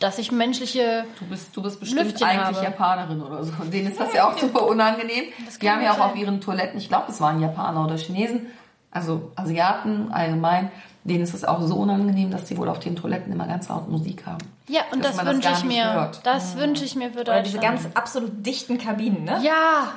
dass 0.00 0.18
ich 0.18 0.30
menschliche 0.30 1.04
Du 1.18 1.24
bist, 1.26 1.56
du 1.56 1.62
bist 1.62 1.80
bestimmt 1.80 2.02
Lüftchen 2.04 2.26
eigentlich 2.28 2.56
habe. 2.58 2.64
Japanerin 2.66 3.22
oder 3.22 3.42
so. 3.42 3.52
Und 3.60 3.72
denen 3.72 3.90
ist 3.90 3.98
das 3.98 4.12
ja 4.12 4.28
auch 4.30 4.36
super 4.38 4.66
unangenehm. 4.66 5.24
Die 5.60 5.70
haben 5.70 5.82
ja 5.82 5.92
auch 5.92 5.96
gut 5.96 6.04
auf 6.04 6.12
sein. 6.12 6.20
ihren 6.20 6.40
Toiletten, 6.40 6.78
ich 6.78 6.88
glaube, 6.88 7.06
es 7.10 7.20
waren 7.20 7.40
Japaner 7.40 7.84
oder 7.84 7.96
Chinesen, 7.96 8.46
also 8.90 9.32
Asiaten 9.34 10.12
allgemein, 10.12 10.70
denen 11.04 11.24
ist 11.24 11.34
es 11.34 11.44
auch 11.44 11.60
so 11.62 11.74
unangenehm, 11.76 12.30
dass 12.30 12.46
sie 12.48 12.56
wohl 12.58 12.68
auf 12.68 12.78
den 12.80 12.96
Toiletten 12.96 13.32
immer 13.32 13.46
ganz 13.46 13.68
laut 13.68 13.88
Musik 13.88 14.24
haben. 14.26 14.38
Ja, 14.68 14.82
und 14.92 15.02
Dass 15.04 15.16
das 15.16 15.24
das 15.24 15.34
wünsche 15.34 15.50
ich 15.52 15.64
mir. 15.64 15.92
hört. 15.94 16.20
Das 16.24 16.56
wünsche 16.56 16.84
ich 16.84 16.94
mir 16.94 17.08
für 17.10 17.20
Oder 17.20 17.24
Deutschland. 17.24 17.46
diese 17.46 17.58
ganz 17.58 17.88
absolut 17.94 18.44
dichten 18.46 18.76
Kabinen, 18.78 19.24
ne? 19.24 19.40
ja, 19.42 19.88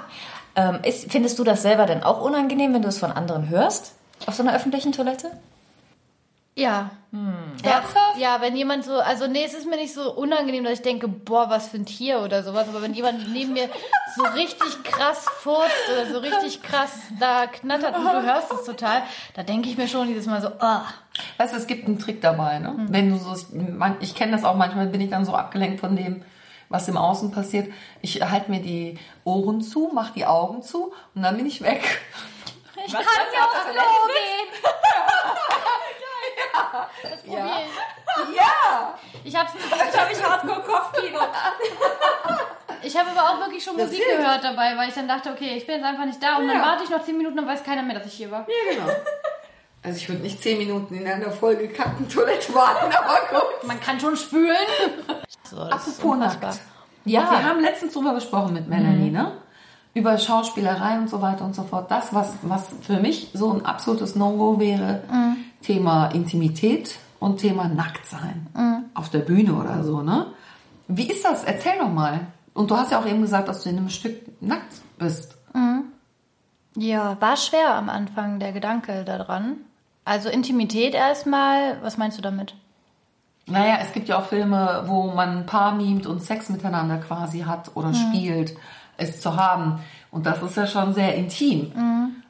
Ähm, 0.56 0.80
ist, 0.84 1.12
findest 1.12 1.40
du 1.40 1.44
das 1.44 1.62
selber 1.62 1.86
denn 1.86 2.04
auch 2.04 2.22
unangenehm, 2.22 2.74
wenn 2.74 2.82
du 2.82 2.88
es 2.90 3.00
von 3.00 3.12
anderen 3.12 3.50
hörst? 3.50 3.94
Auf 4.28 4.36
so 4.36 4.44
einer 4.44 4.54
öffentlichen 4.56 4.92
Toilette? 4.92 5.32
Ja. 6.56 6.92
Ernsthaft? 7.64 8.18
Ja, 8.18 8.40
wenn 8.42 8.56
jemand 8.56 8.84
so, 8.84 9.00
also 9.00 9.26
nee, 9.28 9.44
es 9.46 9.54
ist 9.54 9.66
mir 9.68 9.78
nicht 9.78 9.94
so 9.94 10.12
unangenehm, 10.14 10.64
dass 10.66 10.74
ich 10.74 10.82
denke, 10.82 11.08
boah, 11.08 11.50
was 11.50 11.70
für 11.70 11.78
ein 11.78 11.86
Tier 11.86 12.20
oder 12.22 12.44
sowas, 12.44 12.68
aber 12.70 12.82
wenn 12.82 12.94
jemand 12.94 13.32
neben 13.34 13.54
mir 13.54 13.70
so 14.16 14.24
richtig 14.24 14.84
krass 14.84 15.26
furzt 15.40 15.72
oder 15.92 16.12
so 16.12 16.20
richtig 16.20 16.62
krass 16.62 16.92
da 17.20 17.48
knattert 17.48 17.98
und 17.98 18.04
du 18.06 18.22
hörst 18.24 18.52
es 18.52 18.66
total, 18.66 19.02
da 19.34 19.44
denke 19.44 19.70
ich 19.70 19.78
mir 19.78 19.88
schon 19.88 20.08
dieses 20.08 20.26
Mal 20.26 20.42
so, 20.42 20.50
ah. 20.60 20.84
Weißt 21.38 21.54
du, 21.54 21.58
es 21.58 21.68
gibt 21.68 21.88
einen 21.88 22.00
Trick 22.00 22.22
dabei, 22.22 22.60
ne? 22.60 22.76
Wenn 22.90 23.12
du 23.12 23.18
so, 23.18 23.34
man- 23.54 23.98
ich 24.02 24.14
kenne 24.16 24.34
das 24.34 24.44
auch 24.44 24.56
manchmal, 24.56 24.88
bin 24.88 25.02
ich 25.02 25.10
dann 25.10 25.26
so 25.26 25.34
abgelenkt 25.34 25.80
von 25.80 25.96
dem, 25.96 26.24
was 26.72 26.88
im 26.88 26.98
Außen 26.98 27.32
passiert. 27.32 27.72
Ich 28.02 28.22
halte 28.22 28.50
mir 28.50 28.60
die 28.62 28.98
Ohren 29.24 29.62
zu, 29.62 29.90
mache 29.94 30.14
die 30.14 30.26
Augen 30.26 30.62
zu 30.64 30.94
und 31.14 31.22
dann 31.24 31.38
bin 31.38 31.46
ich 31.46 31.62
weg. 31.62 32.02
Ich 32.86 32.92
kann 32.94 33.04
ja 33.34 33.46
aufs 33.46 33.64
Klo 33.66 34.08
gehen. 34.08 34.48
Das 37.04 37.22
probier 37.24 37.52
ich. 37.66 38.36
Ja! 38.36 38.98
Ich 39.24 39.36
hab's 39.36 39.52
Jetzt 39.54 40.00
habe 40.00 40.12
ich 40.12 40.24
Hardcore-Kopfkino. 40.24 41.20
Ich 42.84 42.98
habe 42.98 43.10
aber 43.12 43.30
auch 43.30 43.40
wirklich 43.40 43.64
schon 43.64 43.78
Das 43.78 43.88
Musik 43.88 44.04
hilft. 44.04 44.18
gehört 44.22 44.44
dabei, 44.44 44.76
weil 44.76 44.90
ich 44.90 44.96
dann 44.96 45.08
dachte, 45.08 45.30
okay, 45.32 45.56
ich 45.56 45.66
bin 45.68 45.76
jetzt 45.76 45.86
einfach 45.86 46.06
nicht 46.06 46.22
da 46.22 46.38
und 46.38 46.48
dann 46.48 46.58
Ja. 46.58 46.64
warte 46.66 46.84
ich 46.84 46.90
noch 46.90 47.04
10 47.04 47.18
Minuten 47.18 47.38
und 47.40 47.48
weiß 47.48 47.64
keiner 47.64 47.84
mehr, 47.84 47.96
dass 47.98 48.08
ich 48.08 48.14
hier 48.14 48.32
war. 48.32 48.48
Ja, 48.48 48.74
genau. 48.74 48.92
Also 49.84 49.98
ich 49.98 50.08
würde 50.10 50.22
nicht 50.22 50.42
zehn 50.42 50.58
Minuten 50.60 50.94
in 50.94 51.08
einer 51.08 51.32
vollgekackten 51.32 52.08
Toilette 52.08 52.54
warten, 52.54 52.94
aber 52.96 53.40
gut. 53.40 53.68
Man 53.68 53.80
kann 53.80 54.00
schon 54.00 54.16
spülen. 54.16 54.56
So, 55.44 55.58
das 55.70 55.88
ist 55.88 56.00
Apropos 56.00 56.18
nackt. 56.20 56.60
Wir 57.04 57.14
Ja. 57.20 57.44
haben 57.44 57.62
letztens 57.62 57.94
drüber 57.94 58.14
gesprochen 58.14 58.54
mit 58.54 58.68
Melanie, 58.70 59.10
ne? 59.10 59.32
Über 59.94 60.18
Schauspielerei 60.18 61.00
und 61.00 61.10
so 61.10 61.22
weiter 61.22 61.44
und 61.44 61.56
so 61.56 61.64
fort. 61.64 61.90
Das, 61.92 62.14
was, 62.14 62.34
was 62.44 62.70
für 62.82 63.00
mich 63.00 63.32
so 63.34 63.52
ein 63.52 63.66
absolutes 63.66 64.16
No-Go 64.16 64.60
wäre, 64.60 65.02
Thema 65.64 66.08
Intimität 66.08 66.96
und 67.20 67.38
Thema 67.40 67.68
Nacktsein. 67.68 68.48
Auf 68.94 69.10
der 69.10 69.20
Bühne 69.20 69.54
oder 69.56 69.84
so, 69.84 70.02
ne? 70.02 70.28
Wie 70.88 71.10
ist 71.10 71.26
das? 71.26 71.44
Erzähl 71.44 71.78
doch 71.80 71.90
mal. 71.90 72.28
Und 72.54 72.70
du 72.72 72.78
hast 72.78 72.92
ja 72.92 73.00
auch 73.00 73.06
eben 73.06 73.22
gesagt, 73.22 73.48
dass 73.48 73.64
du 73.64 73.70
in 73.70 73.78
einem 73.78 73.90
Stück 73.90 74.42
nackt 74.42 74.74
bist. 74.98 75.36
Ja, 76.78 77.20
war 77.20 77.36
schwer 77.36 77.76
am 77.76 77.90
Anfang 77.90 78.40
der 78.40 78.54
Gedanke 78.54 79.04
daran. 79.04 79.58
Also 80.04 80.30
Intimität 80.30 80.94
erstmal, 80.94 81.82
was 81.82 81.98
meinst 81.98 82.18
du 82.18 82.22
damit? 82.22 82.56
Naja, 83.46 83.80
es 83.82 83.92
gibt 83.94 84.08
ja 84.08 84.18
auch 84.18 84.26
Filme, 84.26 84.84
wo 84.88 85.08
man 85.12 85.40
ein 85.40 85.46
Paar 85.46 85.76
mimt 85.76 86.06
und 86.06 86.24
Sex 86.24 86.50
miteinander 86.50 86.98
quasi 86.98 87.42
hat 87.42 87.72
oder 87.76 87.94
spielt, 87.94 88.56
es 88.98 89.20
zu 89.20 89.36
haben. 89.36 89.80
Und 90.12 90.26
das 90.26 90.42
ist 90.42 90.58
ja 90.58 90.68
schon 90.68 90.94
sehr 90.94 91.16
intim. 91.16 91.72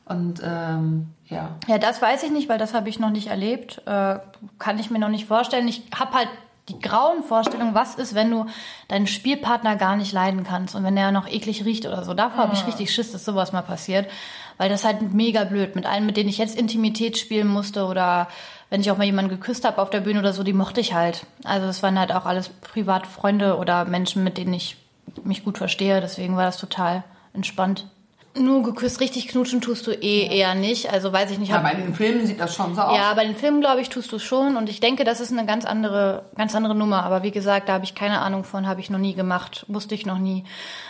Und 0.05 0.41
ähm, 0.43 1.13
ja. 1.27 1.55
Ja, 1.67 1.77
das 1.77 2.01
weiß 2.01 2.23
ich 2.23 2.31
nicht, 2.31 2.49
weil 2.49 2.57
das 2.57 2.73
habe 2.73 2.89
ich 2.89 2.99
noch 2.99 3.09
nicht 3.09 3.27
erlebt. 3.27 3.81
Äh, 3.85 4.19
kann 4.59 4.79
ich 4.79 4.91
mir 4.91 4.99
noch 4.99 5.09
nicht 5.09 5.25
vorstellen. 5.25 5.67
Ich 5.67 5.83
habe 5.97 6.13
halt 6.13 6.29
die 6.69 6.79
grauen 6.79 7.23
Vorstellungen, 7.23 7.73
was 7.73 7.95
ist, 7.95 8.13
wenn 8.13 8.29
du 8.29 8.45
deinen 8.87 9.07
Spielpartner 9.07 9.75
gar 9.75 9.95
nicht 9.95 10.13
leiden 10.13 10.43
kannst 10.43 10.75
und 10.75 10.83
wenn 10.83 10.95
der 10.95 11.11
noch 11.11 11.27
eklig 11.27 11.65
riecht 11.65 11.85
oder 11.85 12.03
so. 12.03 12.13
Davor 12.13 12.43
habe 12.43 12.53
ich 12.53 12.67
richtig 12.67 12.93
Schiss, 12.93 13.11
dass 13.11 13.25
sowas 13.25 13.51
mal 13.51 13.61
passiert. 13.61 14.07
Weil 14.61 14.69
das 14.69 14.85
halt 14.85 15.11
mega 15.11 15.43
blöd. 15.43 15.75
Mit 15.75 15.87
allen, 15.87 16.05
mit 16.05 16.17
denen 16.17 16.29
ich 16.29 16.37
jetzt 16.37 16.55
Intimität 16.55 17.17
spielen 17.17 17.47
musste 17.47 17.85
oder 17.85 18.27
wenn 18.69 18.79
ich 18.79 18.91
auch 18.91 18.97
mal 18.97 19.05
jemanden 19.05 19.31
geküsst 19.31 19.65
habe 19.65 19.81
auf 19.81 19.89
der 19.89 20.01
Bühne 20.01 20.19
oder 20.19 20.33
so, 20.33 20.43
die 20.43 20.53
mochte 20.53 20.79
ich 20.79 20.93
halt. 20.93 21.25
Also 21.43 21.65
es 21.65 21.81
waren 21.81 21.97
halt 21.97 22.13
auch 22.13 22.27
alles 22.27 22.49
Privatfreunde 22.49 23.57
oder 23.57 23.85
Menschen, 23.85 24.23
mit 24.23 24.37
denen 24.37 24.53
ich 24.53 24.77
mich 25.23 25.43
gut 25.43 25.57
verstehe. 25.57 25.99
Deswegen 25.99 26.37
war 26.37 26.45
das 26.45 26.57
total 26.57 27.03
entspannt. 27.33 27.87
Nur 28.35 28.61
geküsst, 28.61 28.99
richtig 28.99 29.29
knutschen 29.29 29.61
tust 29.61 29.87
du 29.87 29.93
eh 29.93 30.27
eher 30.27 30.53
nicht. 30.53 30.93
Also 30.93 31.11
weiß 31.11 31.31
ich 31.31 31.39
nicht. 31.39 31.51
Aber 31.51 31.71
in 31.71 31.81
den 31.81 31.95
Filmen 31.95 32.27
sieht 32.27 32.39
das 32.39 32.53
schon 32.53 32.75
so 32.75 32.81
aus. 32.81 32.95
ja, 32.95 33.15
bei 33.15 33.25
den 33.25 33.35
Filmen, 33.35 33.61
glaube 33.61 33.81
ich, 33.81 33.89
tust 33.89 34.11
du 34.11 34.17
es 34.17 34.23
schon. 34.23 34.57
Und 34.57 34.69
ich 34.69 34.79
denke, 34.79 35.05
das 35.05 35.21
ist 35.21 35.31
eine 35.31 35.47
ganz 35.47 35.65
andere, 35.65 36.25
ganz 36.37 36.53
andere 36.53 36.75
Nummer. 36.75 37.01
Aber 37.01 37.23
wie 37.23 37.31
gesagt, 37.31 37.67
da 37.67 37.73
habe 37.73 37.85
ich 37.85 37.95
keine 37.95 38.21
Ahnung 38.21 38.43
von, 38.43 38.67
habe 38.67 38.79
ich 38.79 38.91
noch 38.91 38.99
nie 38.99 39.15
gemacht, 39.15 39.65
wusste 39.69 39.95
ich 39.95 40.05
noch 40.05 40.19
nie. 40.19 40.43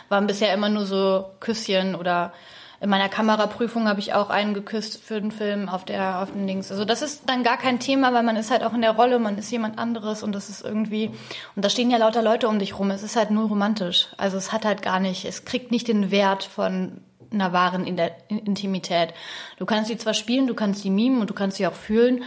Waren 0.10 0.28
bisher 0.28 0.54
immer 0.54 0.68
nur 0.68 0.86
so 0.86 1.24
Küsschen 1.40 1.96
oder 1.96 2.34
in 2.82 2.90
meiner 2.90 3.10
Kameraprüfung 3.10 3.88
habe 3.88 4.00
ich 4.00 4.14
auch 4.14 4.32
einen 4.32 4.56
geküsst 4.56 5.04
für 5.04 5.22
den 5.22 5.32
Film 5.32 5.70
auf 5.70 5.86
der, 5.86 6.20
auf 6.20 6.32
den 6.32 6.48
Dings. 6.48 6.72
Also 6.72 6.84
das 6.84 7.04
ist 7.04 7.24
dann 7.28 7.44
gar 7.44 7.58
kein 7.58 7.80
Thema, 7.80 8.12
weil 8.12 8.24
man 8.24 8.36
ist 8.36 8.50
halt 8.50 8.64
auch 8.64 8.74
in 8.74 8.82
der 8.82 8.94
Rolle, 8.94 9.20
man 9.20 9.38
ist 9.38 9.52
jemand 9.52 9.78
anderes 9.78 10.24
und 10.24 10.32
das 10.34 10.50
ist 10.50 10.66
irgendwie, 10.66 11.12
und 11.56 11.64
da 11.64 11.70
stehen 11.70 11.92
ja 11.92 11.98
lauter 11.98 12.24
Leute 12.24 12.48
um 12.48 12.58
dich 12.58 12.80
rum. 12.80 12.90
Es 12.90 13.04
ist 13.04 13.16
halt 13.16 13.30
nur 13.30 13.50
romantisch. 13.50 14.08
Also 14.18 14.38
es 14.38 14.52
hat 14.52 14.66
halt 14.66 14.82
gar 14.82 15.00
nicht, 15.00 15.26
es 15.26 15.46
kriegt 15.46 15.70
nicht 15.70 15.88
den 15.88 16.10
Wert 16.10 16.44
von 16.44 17.02
einer 17.32 17.54
wahren 17.54 17.86
Intimität. 17.86 19.14
Du 19.58 19.68
kannst 19.68 19.92
die 19.92 19.98
zwar 19.98 20.16
spielen, 20.16 20.48
du 20.48 20.56
kannst 20.56 20.84
die 20.84 20.90
mimen 20.90 21.22
und 21.22 21.30
du 21.30 21.36
kannst 21.36 21.58
sie 21.58 21.68
auch 21.68 21.74
fühlen, 21.74 22.24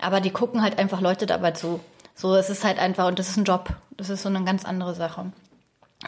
aber 0.00 0.22
die 0.22 0.30
gucken 0.30 0.62
halt 0.62 0.78
einfach 0.78 1.02
Leute 1.02 1.26
dabei 1.26 1.50
zu. 1.50 1.80
So, 2.14 2.34
es 2.34 2.48
ist 2.48 2.64
halt 2.64 2.78
einfach, 2.78 3.08
und 3.08 3.18
das 3.18 3.28
ist 3.28 3.36
ein 3.36 3.44
Job. 3.44 3.68
Das 3.98 4.08
ist 4.08 4.22
so 4.22 4.30
eine 4.30 4.42
ganz 4.44 4.64
andere 4.64 4.94
Sache. 4.94 5.32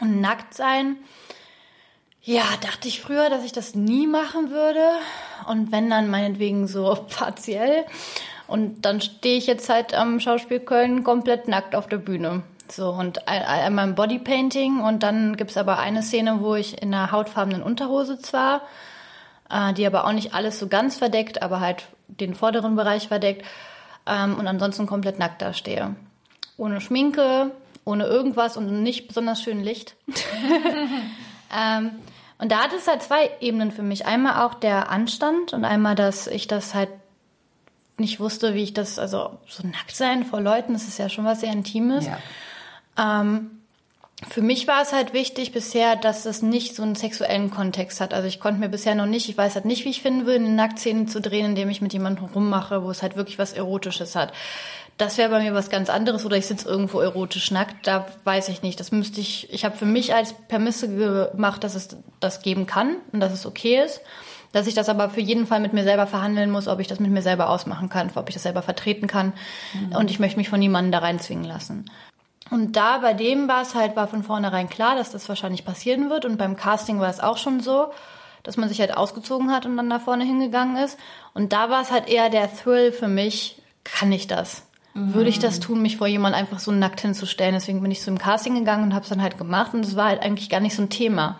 Und 0.01 0.21
nackt 0.21 0.55
sein, 0.55 0.97
ja, 2.23 2.43
dachte 2.61 2.87
ich 2.87 3.01
früher, 3.01 3.29
dass 3.29 3.43
ich 3.43 3.51
das 3.51 3.75
nie 3.75 4.07
machen 4.07 4.51
würde. 4.51 4.83
Und 5.47 5.71
wenn 5.71 5.89
dann 5.89 6.09
meinetwegen 6.09 6.67
so 6.67 6.95
partiell. 7.09 7.85
Und 8.47 8.85
dann 8.85 9.01
stehe 9.01 9.37
ich 9.37 9.47
jetzt 9.47 9.69
halt 9.69 9.93
am 9.93 10.19
Schauspiel 10.19 10.59
Köln 10.59 11.03
komplett 11.03 11.47
nackt 11.47 11.73
auf 11.75 11.87
der 11.87 11.97
Bühne. 11.97 12.43
So, 12.69 12.89
und 12.89 13.27
ein- 13.27 13.43
einmal 13.43 13.87
im 13.89 13.95
Bodypainting 13.95 14.79
und 14.81 15.03
dann 15.03 15.35
gibt's 15.35 15.57
aber 15.57 15.79
eine 15.79 16.03
Szene, 16.03 16.39
wo 16.41 16.55
ich 16.55 16.81
in 16.81 16.93
einer 16.93 17.11
hautfarbenen 17.11 17.63
Unterhose 17.63 18.19
zwar, 18.19 18.61
äh, 19.49 19.73
die 19.73 19.85
aber 19.85 20.05
auch 20.05 20.13
nicht 20.13 20.33
alles 20.33 20.57
so 20.59 20.67
ganz 20.67 20.95
verdeckt, 20.97 21.41
aber 21.41 21.59
halt 21.59 21.83
den 22.07 22.33
vorderen 22.33 22.75
Bereich 22.77 23.07
verdeckt 23.09 23.45
ähm, 24.05 24.37
und 24.37 24.47
ansonsten 24.47 24.85
komplett 24.85 25.19
nackt 25.19 25.41
da 25.41 25.53
stehe. 25.53 25.95
Ohne 26.57 26.79
Schminke, 26.79 27.51
ohne 27.83 28.05
irgendwas 28.05 28.55
und 28.55 28.83
nicht 28.83 29.07
besonders 29.07 29.41
schön 29.41 29.61
Licht. 29.61 29.95
ähm, 31.57 31.91
und 32.41 32.51
da 32.51 32.63
hat 32.63 32.73
es 32.73 32.87
halt 32.87 33.03
zwei 33.03 33.29
Ebenen 33.39 33.71
für 33.71 33.83
mich. 33.83 34.07
Einmal 34.07 34.43
auch 34.45 34.55
der 34.55 34.89
Anstand 34.89 35.53
und 35.53 35.63
einmal, 35.63 35.93
dass 35.93 36.25
ich 36.25 36.47
das 36.47 36.73
halt 36.73 36.89
nicht 37.97 38.19
wusste, 38.19 38.55
wie 38.55 38.63
ich 38.63 38.73
das, 38.73 38.97
also 38.97 39.37
so 39.47 39.65
nackt 39.67 39.95
sein 39.95 40.25
vor 40.25 40.41
Leuten, 40.41 40.73
das 40.73 40.87
ist 40.87 40.97
ja 40.97 41.07
schon 41.07 41.23
was 41.23 41.41
sehr 41.41 41.53
Intimes. 41.53 42.07
Ja. 42.07 42.17
Ähm, 43.23 43.61
für 44.27 44.41
mich 44.41 44.67
war 44.67 44.81
es 44.81 44.91
halt 44.91 45.13
wichtig 45.13 45.51
bisher, 45.51 45.95
dass 45.95 46.25
es 46.25 46.41
nicht 46.41 46.75
so 46.75 46.81
einen 46.81 46.95
sexuellen 46.95 47.51
Kontext 47.51 48.01
hat. 48.01 48.11
Also 48.11 48.27
ich 48.27 48.39
konnte 48.39 48.59
mir 48.59 48.69
bisher 48.69 48.95
noch 48.95 49.05
nicht, 49.05 49.29
ich 49.29 49.37
weiß 49.37 49.53
halt 49.53 49.65
nicht, 49.65 49.85
wie 49.85 49.89
ich 49.89 50.01
finden 50.01 50.25
würde, 50.25 50.43
eine 50.43 50.55
Nacktszene 50.55 51.05
zu 51.05 51.21
drehen, 51.21 51.45
indem 51.45 51.69
ich 51.69 51.81
mit 51.81 51.93
jemandem 51.93 52.25
rummache, 52.25 52.83
wo 52.83 52.89
es 52.89 53.03
halt 53.03 53.15
wirklich 53.15 53.37
was 53.37 53.53
Erotisches 53.53 54.15
hat. 54.15 54.33
Das 55.01 55.17
wäre 55.17 55.31
bei 55.31 55.39
mir 55.39 55.55
was 55.55 55.71
ganz 55.71 55.89
anderes 55.89 56.27
oder 56.27 56.37
ich 56.37 56.45
sitze 56.45 56.69
irgendwo 56.69 56.99
erotisch 56.99 57.49
nackt, 57.49 57.87
da 57.87 58.05
weiß 58.23 58.49
ich 58.49 58.61
nicht. 58.61 58.79
Das 58.79 58.91
müsste 58.91 59.19
ich, 59.19 59.51
ich 59.51 59.65
habe 59.65 59.75
für 59.75 59.87
mich 59.87 60.13
als 60.13 60.35
Permisse 60.47 60.95
gemacht, 60.95 61.63
dass 61.63 61.73
es 61.73 61.97
das 62.19 62.43
geben 62.43 62.67
kann 62.67 62.97
und 63.11 63.19
dass 63.19 63.33
es 63.33 63.47
okay 63.47 63.83
ist. 63.83 64.01
Dass 64.51 64.67
ich 64.67 64.75
das 64.75 64.89
aber 64.89 65.09
für 65.09 65.19
jeden 65.19 65.47
Fall 65.47 65.59
mit 65.59 65.73
mir 65.73 65.83
selber 65.83 66.05
verhandeln 66.05 66.51
muss, 66.51 66.67
ob 66.67 66.79
ich 66.79 66.85
das 66.85 66.99
mit 66.99 67.09
mir 67.09 67.23
selber 67.23 67.49
ausmachen 67.49 67.89
kann, 67.89 68.11
ob 68.13 68.29
ich 68.29 68.35
das 68.35 68.43
selber 68.43 68.61
vertreten 68.61 69.07
kann. 69.07 69.33
Und 69.97 70.11
ich 70.11 70.19
möchte 70.19 70.37
mich 70.37 70.49
von 70.49 70.59
niemandem 70.59 70.91
da 70.91 70.99
reinzwingen 70.99 71.45
lassen. 71.45 71.89
Und 72.51 72.75
da 72.75 72.99
bei 72.99 73.15
dem 73.15 73.47
war 73.47 73.63
es 73.63 73.73
halt, 73.73 73.95
war 73.95 74.07
von 74.07 74.21
vornherein 74.21 74.69
klar, 74.69 74.95
dass 74.95 75.09
das 75.09 75.27
wahrscheinlich 75.27 75.65
passieren 75.65 76.11
wird. 76.11 76.25
Und 76.25 76.37
beim 76.37 76.55
Casting 76.55 76.99
war 76.99 77.09
es 77.09 77.19
auch 77.19 77.39
schon 77.39 77.59
so, 77.61 77.91
dass 78.43 78.55
man 78.55 78.69
sich 78.69 78.79
halt 78.79 78.95
ausgezogen 78.95 79.51
hat 79.51 79.65
und 79.65 79.77
dann 79.77 79.89
da 79.89 79.97
vorne 79.97 80.25
hingegangen 80.25 80.77
ist. 80.77 80.99
Und 81.33 81.53
da 81.53 81.71
war 81.71 81.81
es 81.81 81.89
halt 81.89 82.07
eher 82.07 82.29
der 82.29 82.55
Thrill 82.55 82.91
für 82.91 83.07
mich, 83.07 83.59
kann 83.83 84.11
ich 84.11 84.27
das? 84.27 84.67
Würde 84.93 85.29
ich 85.29 85.39
das 85.39 85.59
tun, 85.61 85.81
mich 85.81 85.97
vor 85.97 86.07
jemand 86.07 86.35
einfach 86.35 86.59
so 86.59 86.71
nackt 86.71 87.01
hinzustellen? 87.01 87.53
Deswegen 87.53 87.81
bin 87.81 87.91
ich 87.91 88.05
im 88.07 88.17
Casting 88.17 88.55
gegangen 88.55 88.83
und 88.83 88.93
habe 88.93 89.03
es 89.03 89.09
dann 89.09 89.21
halt 89.21 89.37
gemacht. 89.37 89.73
Und 89.73 89.85
es 89.85 89.95
war 89.95 90.07
halt 90.07 90.21
eigentlich 90.21 90.49
gar 90.49 90.59
nicht 90.59 90.75
so 90.75 90.81
ein 90.81 90.89
Thema. 90.89 91.39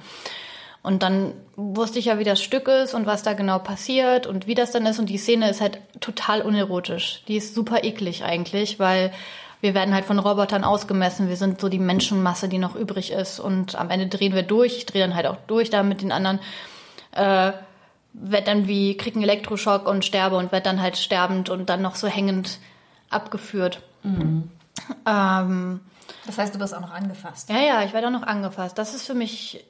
Und 0.84 1.04
dann 1.04 1.34
wusste 1.56 2.00
ich 2.00 2.06
ja, 2.06 2.18
wie 2.18 2.24
das 2.24 2.42
Stück 2.42 2.68
ist 2.68 2.94
und 2.94 3.06
was 3.06 3.24
da 3.24 3.34
genau 3.34 3.60
passiert 3.60 4.26
und 4.26 4.48
wie 4.48 4.56
das 4.56 4.72
dann 4.72 4.86
ist. 4.86 5.00
Und 5.00 5.10
die 5.10 5.18
Szene 5.18 5.50
ist 5.50 5.62
halt 5.62 5.80
total 6.00 6.42
unerotisch. 6.42 7.24
Die 7.28 7.36
ist 7.36 7.54
super 7.54 7.84
eklig 7.84 8.24
eigentlich, 8.24 8.80
weil 8.80 9.12
wir 9.60 9.76
werden 9.76 9.94
halt 9.94 10.06
von 10.06 10.18
Robotern 10.18 10.64
ausgemessen. 10.64 11.30
Wir 11.30 11.36
sind 11.36 11.62
so 11.62 11.70
die 11.70 11.78
Menschenmasse, 11.78 12.50
die 12.50 12.58
noch 12.58 12.76
übrig 12.76 13.12
ist. 13.12 13.40
Und 13.40 13.76
am 13.76 13.90
Ende 13.92 14.08
drehen 14.08 14.34
wir 14.34 14.44
durch. 14.44 14.78
Ich 14.78 14.86
drehe 14.86 15.02
dann 15.02 15.16
halt 15.16 15.28
auch 15.28 15.38
durch 15.48 15.70
da 15.70 15.84
mit 15.84 16.02
den 16.02 16.12
anderen. 16.12 16.40
Äh, 17.12 17.52
werd 18.14 18.48
dann 18.48 18.68
wie, 18.68 18.98
krieg 18.98 19.16
einen 19.16 19.24
Elektroschock 19.24 19.88
und 19.88 20.04
sterbe 20.04 20.38
und 20.38 20.52
werd 20.52 20.66
dann 20.66 20.82
halt 20.82 20.98
sterbend 20.98 21.50
und 21.50 21.70
dann 21.70 21.82
noch 21.82 21.96
so 21.96 22.08
hängend 22.08 22.60
abgeführt. 23.12 23.82
Ähm, 25.06 25.80
Das 26.26 26.38
heißt, 26.38 26.56
du 26.56 26.60
wirst 26.60 26.76
auch 26.76 26.82
noch 26.82 26.92
angefasst. 26.94 27.50
ja, 27.50 27.60
ja, 27.60 27.84
ich 27.84 27.94
werde 27.94 28.08
auch 28.08 28.12
noch 28.12 28.24
angefasst. 28.24 28.78
Das 28.78 28.94
ist 28.94 29.06
für 29.06 29.14
mich 29.14 29.64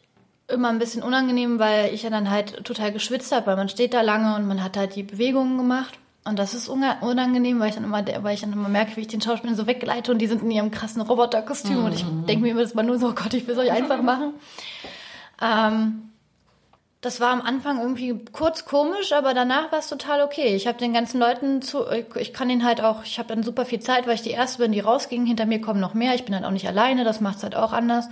immer 0.47 0.69
ein 0.69 0.79
bisschen 0.79 1.01
unangenehm, 1.03 1.59
weil 1.59 1.93
ich 1.93 2.03
ja 2.03 2.09
dann 2.09 2.29
halt 2.29 2.63
total 2.65 2.91
geschwitzt 2.91 3.31
habe, 3.31 3.47
weil 3.47 3.55
man 3.55 3.69
steht 3.69 3.93
da 3.93 4.01
lange 4.01 4.35
und 4.35 4.47
man 4.47 4.63
hat 4.63 4.75
halt 4.77 4.95
die 4.95 5.03
Bewegungen 5.03 5.57
gemacht. 5.57 5.97
Und 6.23 6.37
das 6.37 6.53
ist 6.53 6.69
unangenehm, 6.69 7.59
weil 7.59 7.69
ich 7.69 7.75
dann 7.75 7.83
immer, 7.83 8.05
weil 8.23 8.35
ich 8.35 8.41
dann 8.41 8.53
immer 8.53 8.69
merke, 8.69 8.95
wie 8.95 9.01
ich 9.01 9.07
den 9.07 9.21
Schauspielern 9.21 9.55
so 9.55 9.65
wegleite 9.65 10.11
und 10.11 10.19
die 10.19 10.27
sind 10.27 10.43
in 10.43 10.51
ihrem 10.51 10.69
krassen 10.69 11.01
Roboterkostüm 11.01 11.83
und 11.83 11.93
ich 11.93 12.05
denke 12.27 12.43
mir 12.43 12.51
immer 12.51 12.61
das 12.61 12.75
mal 12.75 12.83
nur 12.83 12.99
so, 12.99 13.07
oh 13.09 13.13
Gott, 13.13 13.33
ich 13.33 13.47
will 13.47 13.55
es 13.55 13.59
euch 13.59 13.71
einfach 13.71 14.03
machen. 14.03 14.33
Ähm, 15.41 16.10
das 17.01 17.19
war 17.19 17.31
am 17.31 17.41
Anfang 17.41 17.79
irgendwie 17.79 18.15
kurz 18.31 18.65
komisch, 18.65 19.11
aber 19.11 19.33
danach 19.33 19.71
war 19.71 19.79
es 19.79 19.87
total 19.87 20.21
okay. 20.21 20.55
Ich 20.55 20.67
habe 20.67 20.77
den 20.77 20.93
ganzen 20.93 21.19
Leuten 21.19 21.63
zu, 21.63 21.85
ich 22.15 22.31
kann 22.31 22.49
ihnen 22.51 22.63
halt 22.63 22.79
auch, 22.81 23.03
ich 23.03 23.17
habe 23.17 23.27
dann 23.29 23.41
super 23.41 23.65
viel 23.65 23.79
Zeit, 23.79 24.05
weil 24.05 24.13
ich 24.13 24.21
die 24.21 24.29
erste 24.29 24.59
bin, 24.59 24.71
die 24.71 24.81
rausging. 24.81 25.25
Hinter 25.25 25.47
mir 25.47 25.59
kommen 25.59 25.79
noch 25.79 25.95
mehr. 25.95 26.13
Ich 26.13 26.25
bin 26.25 26.35
halt 26.35 26.45
auch 26.45 26.51
nicht 26.51 26.67
alleine, 26.67 27.03
das 27.03 27.19
macht's 27.19 27.41
halt 27.41 27.55
auch 27.55 27.73
anders. 27.73 28.07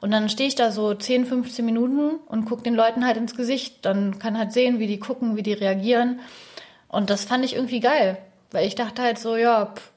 Und 0.00 0.12
dann 0.12 0.28
stehe 0.28 0.48
ich 0.48 0.54
da 0.54 0.70
so 0.70 0.94
10, 0.94 1.26
15 1.26 1.64
Minuten 1.64 2.20
und 2.26 2.44
gucke 2.44 2.62
den 2.62 2.76
Leuten 2.76 3.04
halt 3.04 3.16
ins 3.16 3.34
Gesicht. 3.34 3.84
Dann 3.84 4.20
kann 4.20 4.38
halt 4.38 4.52
sehen, 4.52 4.78
wie 4.78 4.86
die 4.86 5.00
gucken, 5.00 5.34
wie 5.34 5.42
die 5.42 5.54
reagieren. 5.54 6.20
Und 6.86 7.10
das 7.10 7.24
fand 7.24 7.44
ich 7.44 7.56
irgendwie 7.56 7.80
geil, 7.80 8.18
weil 8.52 8.68
ich 8.68 8.76
dachte 8.76 9.02
halt 9.02 9.18
so, 9.18 9.34
ja, 9.34 9.66
pff, 9.66 9.90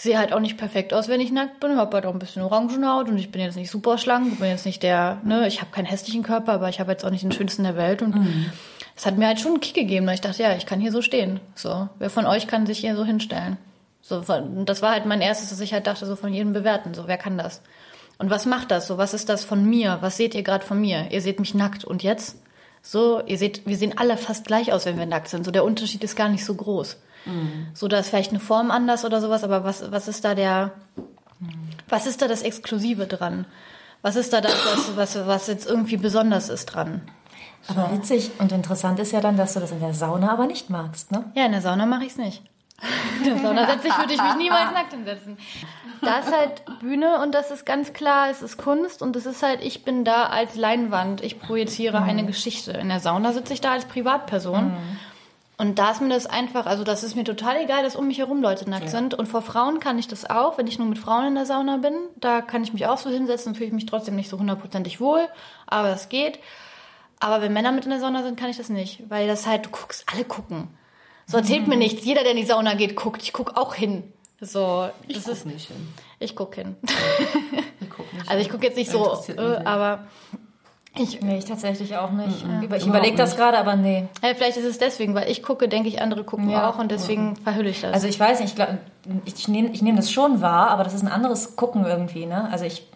ich 0.00 0.04
sehe 0.04 0.18
halt 0.18 0.32
auch 0.32 0.40
nicht 0.40 0.56
perfekt 0.56 0.94
aus, 0.94 1.08
wenn 1.08 1.20
ich 1.20 1.30
nackt 1.30 1.60
bin. 1.60 1.72
Ich 1.72 1.76
habe 1.76 1.94
halt 1.94 2.06
auch 2.06 2.14
ein 2.14 2.18
bisschen 2.18 2.40
Orangenhaut 2.40 3.10
und 3.10 3.18
ich 3.18 3.30
bin 3.30 3.42
jetzt 3.42 3.56
nicht 3.56 3.70
super 3.70 3.98
schlank. 3.98 4.32
Ich 4.32 4.38
bin 4.38 4.48
jetzt 4.48 4.64
nicht 4.64 4.82
der, 4.82 5.20
ne, 5.24 5.46
ich 5.46 5.60
habe 5.60 5.72
keinen 5.72 5.84
hässlichen 5.84 6.22
Körper, 6.22 6.52
aber 6.54 6.70
ich 6.70 6.80
habe 6.80 6.90
jetzt 6.90 7.04
auch 7.04 7.10
nicht 7.10 7.22
den 7.22 7.32
schönsten 7.32 7.64
der 7.64 7.76
Welt. 7.76 8.00
Und 8.00 8.14
es 8.96 9.04
hat 9.04 9.18
mir 9.18 9.26
halt 9.26 9.40
schon 9.40 9.52
einen 9.52 9.60
Kick 9.60 9.74
gegeben. 9.74 10.06
weil 10.06 10.14
Ich 10.14 10.22
dachte, 10.22 10.42
ja, 10.42 10.56
ich 10.56 10.64
kann 10.64 10.80
hier 10.80 10.90
so 10.90 11.02
stehen. 11.02 11.38
So, 11.54 11.90
wer 11.98 12.08
von 12.08 12.24
euch 12.24 12.46
kann 12.46 12.64
sich 12.64 12.78
hier 12.78 12.96
so 12.96 13.04
hinstellen? 13.04 13.58
So, 14.00 14.22
das 14.64 14.80
war 14.80 14.92
halt 14.92 15.04
mein 15.04 15.20
erstes, 15.20 15.50
dass 15.50 15.60
ich 15.60 15.74
halt 15.74 15.86
dachte, 15.86 16.06
so 16.06 16.16
von 16.16 16.32
jedem 16.32 16.54
bewerten. 16.54 16.94
So, 16.94 17.06
wer 17.06 17.18
kann 17.18 17.36
das? 17.36 17.60
Und 18.16 18.30
was 18.30 18.46
macht 18.46 18.70
das? 18.70 18.86
So, 18.86 18.96
was 18.96 19.12
ist 19.12 19.28
das 19.28 19.44
von 19.44 19.66
mir? 19.66 19.98
Was 20.00 20.16
seht 20.16 20.34
ihr 20.34 20.42
gerade 20.42 20.64
von 20.64 20.80
mir? 20.80 21.08
Ihr 21.10 21.20
seht 21.20 21.40
mich 21.40 21.52
nackt 21.52 21.84
und 21.84 22.02
jetzt? 22.02 22.38
So, 22.80 23.20
ihr 23.26 23.36
seht, 23.36 23.66
wir 23.66 23.76
sehen 23.76 23.98
alle 23.98 24.16
fast 24.16 24.46
gleich 24.46 24.72
aus, 24.72 24.86
wenn 24.86 24.98
wir 24.98 25.04
nackt 25.04 25.28
sind. 25.28 25.44
So, 25.44 25.50
der 25.50 25.62
Unterschied 25.62 26.02
ist 26.02 26.16
gar 26.16 26.30
nicht 26.30 26.46
so 26.46 26.54
groß. 26.54 26.96
So, 27.74 27.88
da 27.88 27.98
ist 27.98 28.08
vielleicht 28.08 28.30
eine 28.30 28.40
Form 28.40 28.70
anders 28.70 29.04
oder 29.04 29.20
sowas, 29.20 29.44
aber 29.44 29.64
was, 29.64 29.90
was 29.92 30.08
ist 30.08 30.24
da 30.24 30.34
der, 30.34 30.72
was 31.88 32.06
ist 32.06 32.22
da 32.22 32.28
das 32.28 32.42
Exklusive 32.42 33.06
dran? 33.06 33.46
Was 34.02 34.16
ist 34.16 34.32
da 34.32 34.40
das, 34.40 34.54
was, 34.96 35.26
was, 35.26 35.46
jetzt 35.46 35.68
irgendwie 35.68 35.98
besonders 35.98 36.48
ist 36.48 36.66
dran? 36.66 37.02
Aber 37.68 37.92
witzig 37.92 38.30
und 38.38 38.52
interessant 38.52 38.98
ist 38.98 39.12
ja 39.12 39.20
dann, 39.20 39.36
dass 39.36 39.52
du 39.52 39.60
das 39.60 39.70
in 39.70 39.80
der 39.80 39.92
Sauna 39.92 40.32
aber 40.32 40.46
nicht 40.46 40.70
magst, 40.70 41.12
ne? 41.12 41.30
Ja, 41.34 41.44
in 41.44 41.52
der 41.52 41.60
Sauna 41.60 41.84
mache 41.84 42.04
ich 42.04 42.12
es 42.12 42.18
nicht. 42.18 42.42
In 43.18 43.24
der 43.24 43.36
Sauna 43.36 43.66
setze 43.66 43.88
ich, 43.88 43.98
würde 43.98 44.14
ich 44.14 44.22
mich 44.22 44.36
niemals 44.36 44.72
nackt 44.72 44.92
hinsetzen. 44.92 45.36
Da 46.00 46.20
ist 46.20 46.32
halt 46.32 46.62
Bühne 46.80 47.20
und 47.22 47.34
das 47.34 47.50
ist 47.50 47.66
ganz 47.66 47.92
klar, 47.92 48.30
es 48.30 48.40
ist 48.40 48.56
Kunst 48.56 49.02
und 49.02 49.14
es 49.16 49.26
ist 49.26 49.42
halt, 49.42 49.62
ich 49.62 49.84
bin 49.84 50.04
da 50.06 50.24
als 50.24 50.56
Leinwand, 50.56 51.22
ich 51.22 51.38
projiziere 51.38 52.00
eine 52.00 52.24
Geschichte. 52.24 52.72
In 52.72 52.88
der 52.88 53.00
Sauna 53.00 53.32
sitze 53.34 53.52
ich 53.52 53.60
da 53.60 53.72
als 53.72 53.84
Privatperson. 53.84 54.72
Und 55.60 55.78
da 55.78 55.90
ist 55.90 56.00
mir 56.00 56.08
das 56.08 56.24
einfach, 56.24 56.64
also 56.64 56.84
das 56.84 57.04
ist 57.04 57.16
mir 57.16 57.24
total 57.24 57.62
egal, 57.62 57.82
dass 57.82 57.94
um 57.94 58.06
mich 58.06 58.16
herum 58.16 58.40
Leute 58.40 58.70
nackt 58.70 58.88
sind. 58.88 59.12
Und 59.12 59.26
vor 59.26 59.42
Frauen 59.42 59.78
kann 59.78 59.98
ich 59.98 60.08
das 60.08 60.24
auch, 60.24 60.56
wenn 60.56 60.66
ich 60.66 60.78
nur 60.78 60.88
mit 60.88 60.98
Frauen 60.98 61.26
in 61.26 61.34
der 61.34 61.44
Sauna 61.44 61.76
bin. 61.76 61.92
Da 62.16 62.40
kann 62.40 62.64
ich 62.64 62.72
mich 62.72 62.86
auch 62.86 62.96
so 62.96 63.10
hinsetzen, 63.10 63.54
fühle 63.54 63.66
ich 63.66 63.74
mich 63.74 63.84
trotzdem 63.84 64.16
nicht 64.16 64.30
so 64.30 64.38
hundertprozentig 64.38 65.02
wohl, 65.02 65.28
aber 65.66 65.90
es 65.90 66.08
geht. 66.08 66.38
Aber 67.18 67.42
wenn 67.42 67.52
Männer 67.52 67.72
mit 67.72 67.84
in 67.84 67.90
der 67.90 68.00
Sauna 68.00 68.22
sind, 68.22 68.40
kann 68.40 68.48
ich 68.48 68.56
das 68.56 68.70
nicht. 68.70 69.02
Weil 69.10 69.26
das 69.26 69.46
halt, 69.46 69.66
du 69.66 69.68
guckst, 69.68 70.06
alle 70.10 70.24
gucken. 70.24 70.68
So 71.26 71.36
erzählt 71.36 71.68
mir 71.68 71.76
nichts. 71.76 72.06
Jeder, 72.06 72.22
der 72.22 72.30
in 72.30 72.38
die 72.38 72.44
Sauna 72.44 72.72
geht, 72.72 72.96
guckt. 72.96 73.22
Ich 73.22 73.34
guck 73.34 73.58
auch 73.58 73.74
hin. 73.74 74.14
So, 74.40 74.88
das 75.08 75.24
guck 75.24 75.32
ist. 75.34 75.44
nicht 75.44 75.68
hin. 75.68 75.88
Ich 76.20 76.34
guck 76.34 76.54
hin. 76.54 76.76
Ich 77.80 77.90
guck 77.90 78.10
nicht 78.14 78.26
Also 78.30 78.40
ich 78.40 78.48
gucke 78.48 78.64
jetzt 78.64 78.78
nicht 78.78 78.90
so, 78.90 79.12
äh, 79.28 79.28
nicht. 79.28 79.66
aber 79.66 80.06
ich, 80.96 81.20
Nee, 81.22 81.38
ich 81.38 81.44
tatsächlich 81.44 81.96
auch 81.96 82.10
nicht. 82.10 82.44
Über- 82.62 82.76
Ich 82.76 82.86
überlege 82.86 83.16
das 83.16 83.36
gerade, 83.36 83.58
aber 83.58 83.76
nee. 83.76 84.08
ja, 84.22 84.34
vielleicht 84.34 84.56
ist 84.56 84.64
es 84.64 84.78
deswegen, 84.78 85.14
weil 85.14 85.30
ich 85.30 85.42
gucke, 85.42 85.68
denke 85.68 85.88
ich, 85.88 86.02
andere 86.02 86.24
gucken 86.24 86.50
Ja. 86.50 86.68
auch 86.68 86.78
und 86.78 86.90
deswegen 86.90 87.36
verhülle 87.36 87.70
ich 87.70 87.80
das. 87.80 87.92
Also 87.94 88.08
ich 88.08 88.18
weiß 88.18 88.40
nicht, 88.40 88.50
ich, 88.50 88.54
glaub, 88.56 88.68
ich 89.24 89.48
nehme 89.48 89.70
ich 89.70 89.82
nehm 89.82 89.96
das 89.96 90.10
schon 90.10 90.40
wahr, 90.40 90.70
aber 90.70 90.82
das 90.84 90.94
ist 90.94 91.02
ein 91.02 91.08
anderes 91.08 91.56
Gucken 91.56 91.84
irgendwie, 91.86 92.26
ne? 92.26 92.48
Also 92.50 92.64
ich, 92.64 92.86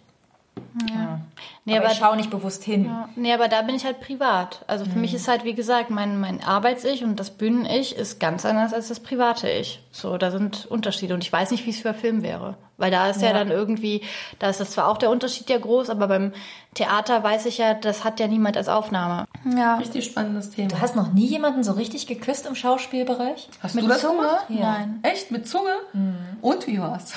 ja. 0.88 1.20
nee, 1.64 1.76
aber 1.76 1.84
aber, 1.84 1.92
ich 1.92 1.98
schaue 1.98 2.16
nicht 2.16 2.30
bewusst 2.30 2.64
hin. 2.64 2.86
ja, 2.86 3.08
nee, 3.16 3.32
aber 3.32 3.48
da 3.48 3.62
bin 3.62 3.74
ich 3.74 3.84
halt 3.84 4.00
privat. 4.00 4.64
Also 4.66 4.84
für 4.84 4.98
mich 4.98 5.14
ist 5.14 5.28
halt, 5.28 5.44
wie 5.44 5.54
gesagt, 5.54 5.90
mein, 5.90 6.18
mein 6.20 6.42
Arbeits-Ich 6.42 7.04
und 7.04 7.20
das 7.20 7.30
Bühnen-Ich 7.30 7.96
ist 7.96 8.20
ganz 8.20 8.44
anders 8.44 8.72
als 8.72 8.88
das 8.88 9.00
private 9.00 9.48
Ich. 9.48 9.80
So, 9.92 10.18
da 10.18 10.30
sind 10.30 10.66
Unterschiede 10.66 11.14
und 11.14 11.22
ich 11.22 11.32
weiß 11.32 11.50
nicht, 11.50 11.66
wie 11.66 11.70
es 11.70 11.80
für 11.80 11.90
ein 11.90 11.94
Film 11.94 12.22
wäre. 12.22 12.56
Weil 12.76 12.90
da 12.90 13.08
ist 13.08 13.22
ja. 13.22 13.28
Ja. 13.28 13.34
dann 13.34 13.50
irgendwie, 13.50 14.02
da 14.40 14.50
ist 14.50 14.58
das 14.58 14.72
zwar 14.72 14.88
auch 14.88 14.98
der 14.98 15.10
Unterschied 15.10 15.48
ja 15.48 15.58
groß, 15.58 15.90
aber 15.90 16.08
beim 16.08 16.32
Theater 16.74 17.22
weiß 17.22 17.46
ich 17.46 17.58
ja, 17.58 17.74
das 17.74 18.02
hat 18.02 18.18
ja 18.18 18.26
niemand 18.26 18.56
als 18.56 18.68
Aufnahme. 18.68 19.26
Ja. 19.56 19.76
Richtig 19.76 20.06
spannendes 20.06 20.50
Thema. 20.50 20.68
Du 20.70 20.80
hast 20.80 20.96
noch 20.96 21.12
nie 21.12 21.26
jemanden 21.26 21.62
so 21.62 21.72
richtig 21.72 22.08
geküsst 22.08 22.46
im 22.46 22.56
Schauspielbereich? 22.56 23.48
Hast 23.62 23.76
Mit 23.76 23.84
du 23.84 23.88
das 23.88 24.00
Zunge? 24.00 24.22
gemacht? 24.22 24.46
Nein. 24.48 24.98
Echt? 25.02 25.30
Mit 25.30 25.46
Zunge? 25.46 25.74
Und 26.40 26.66
wie 26.66 26.80
war's? 26.80 27.12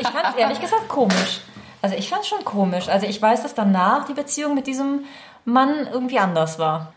Ich 0.00 0.08
fand 0.08 0.28
es 0.30 0.36
ehrlich 0.36 0.60
gesagt 0.60 0.88
komisch. 0.88 1.40
Also 1.82 1.96
ich 1.96 2.08
fand 2.08 2.22
es 2.22 2.28
schon 2.28 2.44
komisch. 2.44 2.88
Also 2.88 3.06
ich 3.06 3.20
weiß, 3.20 3.42
dass 3.42 3.54
danach 3.54 4.06
die 4.06 4.14
Beziehung 4.14 4.54
mit 4.54 4.66
diesem 4.66 5.04
Mann 5.44 5.88
irgendwie 5.92 6.18
anders 6.18 6.58
war. 6.58 6.92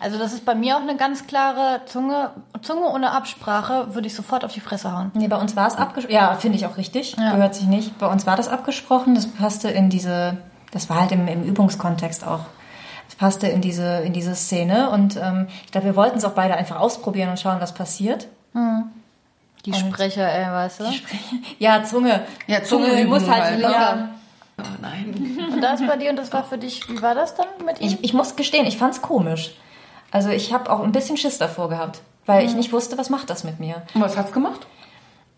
Also 0.00 0.18
das 0.18 0.32
ist 0.32 0.44
bei 0.44 0.54
mir 0.54 0.76
auch 0.76 0.80
eine 0.80 0.96
ganz 0.96 1.26
klare 1.26 1.82
Zunge, 1.86 2.30
Zunge 2.62 2.88
ohne 2.88 3.12
Absprache 3.12 3.94
würde 3.94 4.06
ich 4.06 4.14
sofort 4.14 4.44
auf 4.44 4.52
die 4.52 4.60
Fresse 4.60 4.96
hauen. 4.96 5.10
Nee, 5.14 5.28
bei 5.28 5.36
uns 5.36 5.54
war 5.54 5.66
es 5.66 5.76
abgesprochen. 5.76 6.14
Ja, 6.14 6.34
finde 6.34 6.56
ich 6.56 6.66
auch 6.66 6.76
richtig. 6.76 7.16
Ja. 7.16 7.32
Gehört 7.32 7.54
sich 7.54 7.66
nicht. 7.66 7.98
Bei 7.98 8.06
uns 8.06 8.26
war 8.26 8.36
das 8.36 8.48
abgesprochen. 8.48 9.14
Das 9.14 9.26
passte 9.26 9.68
in 9.68 9.90
diese, 9.90 10.38
das 10.72 10.88
war 10.88 11.00
halt 11.00 11.12
im, 11.12 11.28
im 11.28 11.44
Übungskontext 11.44 12.26
auch. 12.26 12.40
Das 13.06 13.16
passte 13.16 13.46
in 13.46 13.60
diese, 13.60 14.00
in 14.00 14.12
diese 14.12 14.34
Szene. 14.34 14.90
Und 14.90 15.16
ähm, 15.16 15.48
ich 15.66 15.72
glaube, 15.72 15.88
wir 15.88 15.96
wollten 15.96 16.18
es 16.18 16.24
auch 16.24 16.32
beide 16.32 16.54
einfach 16.54 16.80
ausprobieren 16.80 17.28
und 17.28 17.38
schauen, 17.38 17.60
was 17.60 17.74
passiert. 17.74 18.28
Die 19.64 19.72
Sprecher, 19.74 20.28
ey, 20.30 20.50
weißt 20.50 20.80
du? 20.80 20.84
Ja, 21.58 21.84
Zunge. 21.84 22.22
Ja, 22.46 22.64
Zunge 22.64 23.00
üben 23.00 23.10
muss 23.10 23.28
halt, 23.28 23.42
halt, 23.44 23.60
locker. 23.60 24.08
Oh 24.58 24.64
nein. 24.80 25.38
Und 25.52 25.60
das 25.60 25.80
bei 25.86 25.96
dir 25.96 26.10
und 26.10 26.16
das 26.16 26.32
war 26.32 26.44
für 26.44 26.58
dich, 26.58 26.88
wie 26.88 27.00
war 27.00 27.14
das 27.14 27.34
dann 27.34 27.46
mit 27.64 27.80
ihm? 27.80 27.86
Ich, 27.86 28.04
ich 28.04 28.14
muss 28.14 28.36
gestehen, 28.36 28.66
ich 28.66 28.76
fand 28.76 28.94
es 28.94 29.02
komisch. 29.02 29.52
Also 30.10 30.30
ich 30.30 30.52
habe 30.52 30.70
auch 30.70 30.80
ein 30.80 30.92
bisschen 30.92 31.16
Schiss 31.16 31.38
davor 31.38 31.68
gehabt, 31.68 32.02
weil 32.26 32.44
ich 32.44 32.54
nicht 32.54 32.72
wusste, 32.72 32.98
was 32.98 33.08
macht 33.08 33.30
das 33.30 33.44
mit 33.44 33.60
mir. 33.60 33.82
Und 33.94 34.02
was 34.02 34.16
hat's 34.16 34.32
gemacht? 34.32 34.66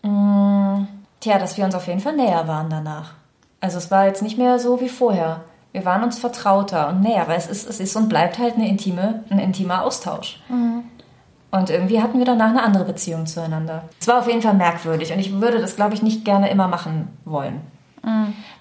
Tja, 0.01 1.39
dass 1.39 1.57
wir 1.57 1.65
uns 1.65 1.75
auf 1.75 1.87
jeden 1.87 2.01
Fall 2.01 2.15
näher 2.15 2.47
waren 2.47 2.69
danach. 2.69 3.13
Also 3.61 3.77
es 3.77 3.89
war 3.89 4.05
jetzt 4.05 4.21
nicht 4.21 4.37
mehr 4.37 4.59
so 4.59 4.81
wie 4.81 4.89
vorher. 4.89 5.41
Wir 5.71 5.85
waren 5.85 6.03
uns 6.03 6.19
vertrauter 6.19 6.89
und 6.89 7.01
näher, 7.01 7.27
weil 7.27 7.37
es 7.37 7.47
ist, 7.47 7.67
es 7.69 7.79
ist 7.79 7.95
und 7.95 8.09
bleibt 8.09 8.37
halt 8.37 8.55
eine 8.55 8.67
intime, 8.67 9.23
ein 9.29 9.39
intimer 9.39 9.83
Austausch. 9.83 10.39
Und 11.55 11.69
irgendwie 11.69 12.01
hatten 12.01 12.17
wir 12.19 12.25
danach 12.25 12.49
eine 12.49 12.63
andere 12.63 12.85
Beziehung 12.85 13.25
zueinander. 13.25 13.83
Es 13.99 14.07
war 14.07 14.19
auf 14.19 14.27
jeden 14.27 14.41
Fall 14.41 14.53
merkwürdig 14.53 15.13
und 15.13 15.19
ich 15.19 15.39
würde 15.39 15.59
das, 15.59 15.75
glaube 15.75 15.93
ich, 15.93 16.01
nicht 16.01 16.25
gerne 16.25 16.49
immer 16.49 16.67
machen 16.67 17.07
wollen. 17.23 17.61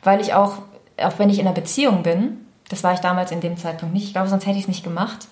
Weil 0.03 0.21
ich 0.21 0.35
auch, 0.35 0.59
auch 1.03 1.19
wenn 1.19 1.31
ich 1.31 1.39
in 1.39 1.47
einer 1.47 1.55
Beziehung 1.55 2.03
bin, 2.03 2.39
das 2.69 2.83
war 2.83 2.95
ich 2.95 3.01
damals 3.01 3.31
in 3.31 3.41
dem 3.41 3.57
Zeitpunkt 3.57 3.95
nicht, 3.95 4.05
ich 4.05 4.13
glaube, 4.13 4.29
sonst 4.29 4.47
hätte 4.47 4.57
ich 4.57 4.63
es 4.63 4.69
nicht 4.69 4.85
gemacht. 4.85 5.29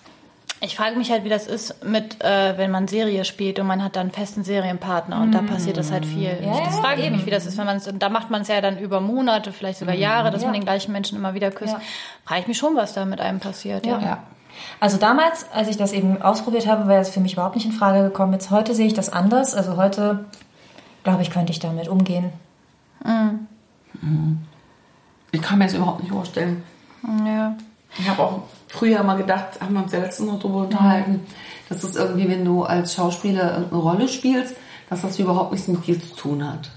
Ich 0.61 0.77
frage 0.77 0.96
mich 0.96 1.11
halt, 1.11 1.25
wie 1.25 1.29
das 1.29 1.48
ist 1.48 1.85
mit, 1.85 2.22
äh, 2.22 2.57
wenn 2.57 2.70
man 2.70 2.87
Serie 2.87 3.25
spielt 3.25 3.59
und 3.59 3.66
man 3.66 3.83
hat 3.83 3.96
dann 3.96 4.03
einen 4.03 4.11
festen 4.12 4.44
Serienpartner 4.44 5.20
und 5.20 5.33
da 5.33 5.42
passiert 5.42 5.77
das 5.77 5.90
halt 5.90 6.07
viel. 6.07 6.38
Ja, 6.40 6.51
das 6.64 6.77
ja, 6.77 6.81
frage 6.81 7.01
ich 7.01 7.07
eben. 7.07 7.16
mich, 7.16 7.27
wie 7.27 7.31
das 7.31 7.46
ist, 7.46 7.59
wenn 7.59 7.66
man 7.66 7.79
es, 7.79 7.90
da 7.92 8.09
macht 8.11 8.31
man 8.31 8.42
es 8.42 8.48
ja 8.48 8.61
dann 8.61 8.79
über 8.79 9.01
Monate, 9.01 9.51
vielleicht 9.53 9.81
sogar 9.81 9.96
Jahre, 9.96 10.31
dass 10.31 10.42
ja. 10.42 10.48
man 10.48 10.55
den 10.55 10.62
gleichen 10.62 10.92
Menschen 10.92 11.18
immer 11.18 11.35
wieder 11.35 11.51
küsst. 11.51 11.72
Ja. 11.72 11.81
Frage 12.25 12.42
ich 12.42 12.46
mich 12.46 12.59
schon, 12.59 12.77
was 12.77 12.92
da 12.92 13.05
mit 13.05 13.20
einem 13.20 13.40
passiert. 13.40 13.87
Ja. 13.87 13.98
Ja. 13.98 14.18
Also 14.81 14.97
damals, 14.97 15.47
als 15.53 15.69
ich 15.69 15.77
das 15.77 15.93
eben 15.93 16.21
ausprobiert 16.23 16.67
habe, 16.67 16.88
wäre 16.88 17.01
es 17.01 17.11
für 17.11 17.21
mich 17.21 17.35
überhaupt 17.35 17.55
nicht 17.57 17.67
in 17.67 17.73
Frage 17.73 18.03
gekommen. 18.03 18.33
Jetzt 18.33 18.51
heute 18.51 18.75
sehe 18.75 18.87
ich 18.87 18.95
das 18.95 19.12
anders. 19.12 19.55
Also 19.55 19.77
heute, 19.77 20.25
glaube 21.05 21.23
ich, 21.23 21.31
könnte 21.31 21.53
ich 21.53 21.61
damit 21.61 21.88
umgehen. 21.88 22.33
Ich 25.33 25.43
kann 25.43 25.59
mir 25.59 25.65
das 25.67 25.75
überhaupt 25.75 26.03
nicht 26.03 26.12
vorstellen. 26.12 26.62
ja. 27.27 27.57
Ich 27.99 28.09
habe 28.09 28.23
auch 28.23 28.43
früher 28.69 29.03
mal 29.03 29.17
gedacht, 29.19 29.61
haben 29.61 29.75
wir 29.75 29.83
uns 29.83 29.93
ja 29.93 29.99
letztens 29.99 30.31
noch 30.31 30.41
drüber 30.41 30.61
unterhalten, 30.61 31.21
dass 31.69 31.85
es 31.85 31.95
irgendwie, 31.97 32.27
wenn 32.29 32.43
du 32.45 32.62
als 32.65 32.95
Schauspieler 32.95 33.53
irgendeine 33.53 33.83
Rolle 33.83 34.09
spielst, 34.09 34.57
dass 34.88 35.03
das 35.03 35.19
überhaupt 35.19 35.53
nichts 35.53 35.69
mit 35.69 35.87
dir 35.87 36.01
zu 36.01 36.15
tun 36.15 36.47
hat. 36.49 36.71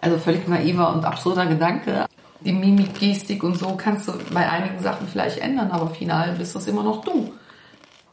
Also 0.00 0.18
völlig 0.18 0.48
naiver 0.48 0.92
und 0.94 1.04
absurder 1.04 1.46
Gedanke. 1.46 2.05
Die 2.46 2.52
Mimik, 2.52 2.98
Gestik 2.98 3.42
und 3.42 3.58
so 3.58 3.74
kannst 3.76 4.06
du 4.08 4.12
bei 4.32 4.48
einigen 4.48 4.80
Sachen 4.80 5.08
vielleicht 5.08 5.38
ändern, 5.38 5.70
aber 5.72 5.90
final 5.90 6.32
bist 6.38 6.54
das 6.54 6.68
immer 6.68 6.84
noch 6.84 7.04
du. 7.04 7.32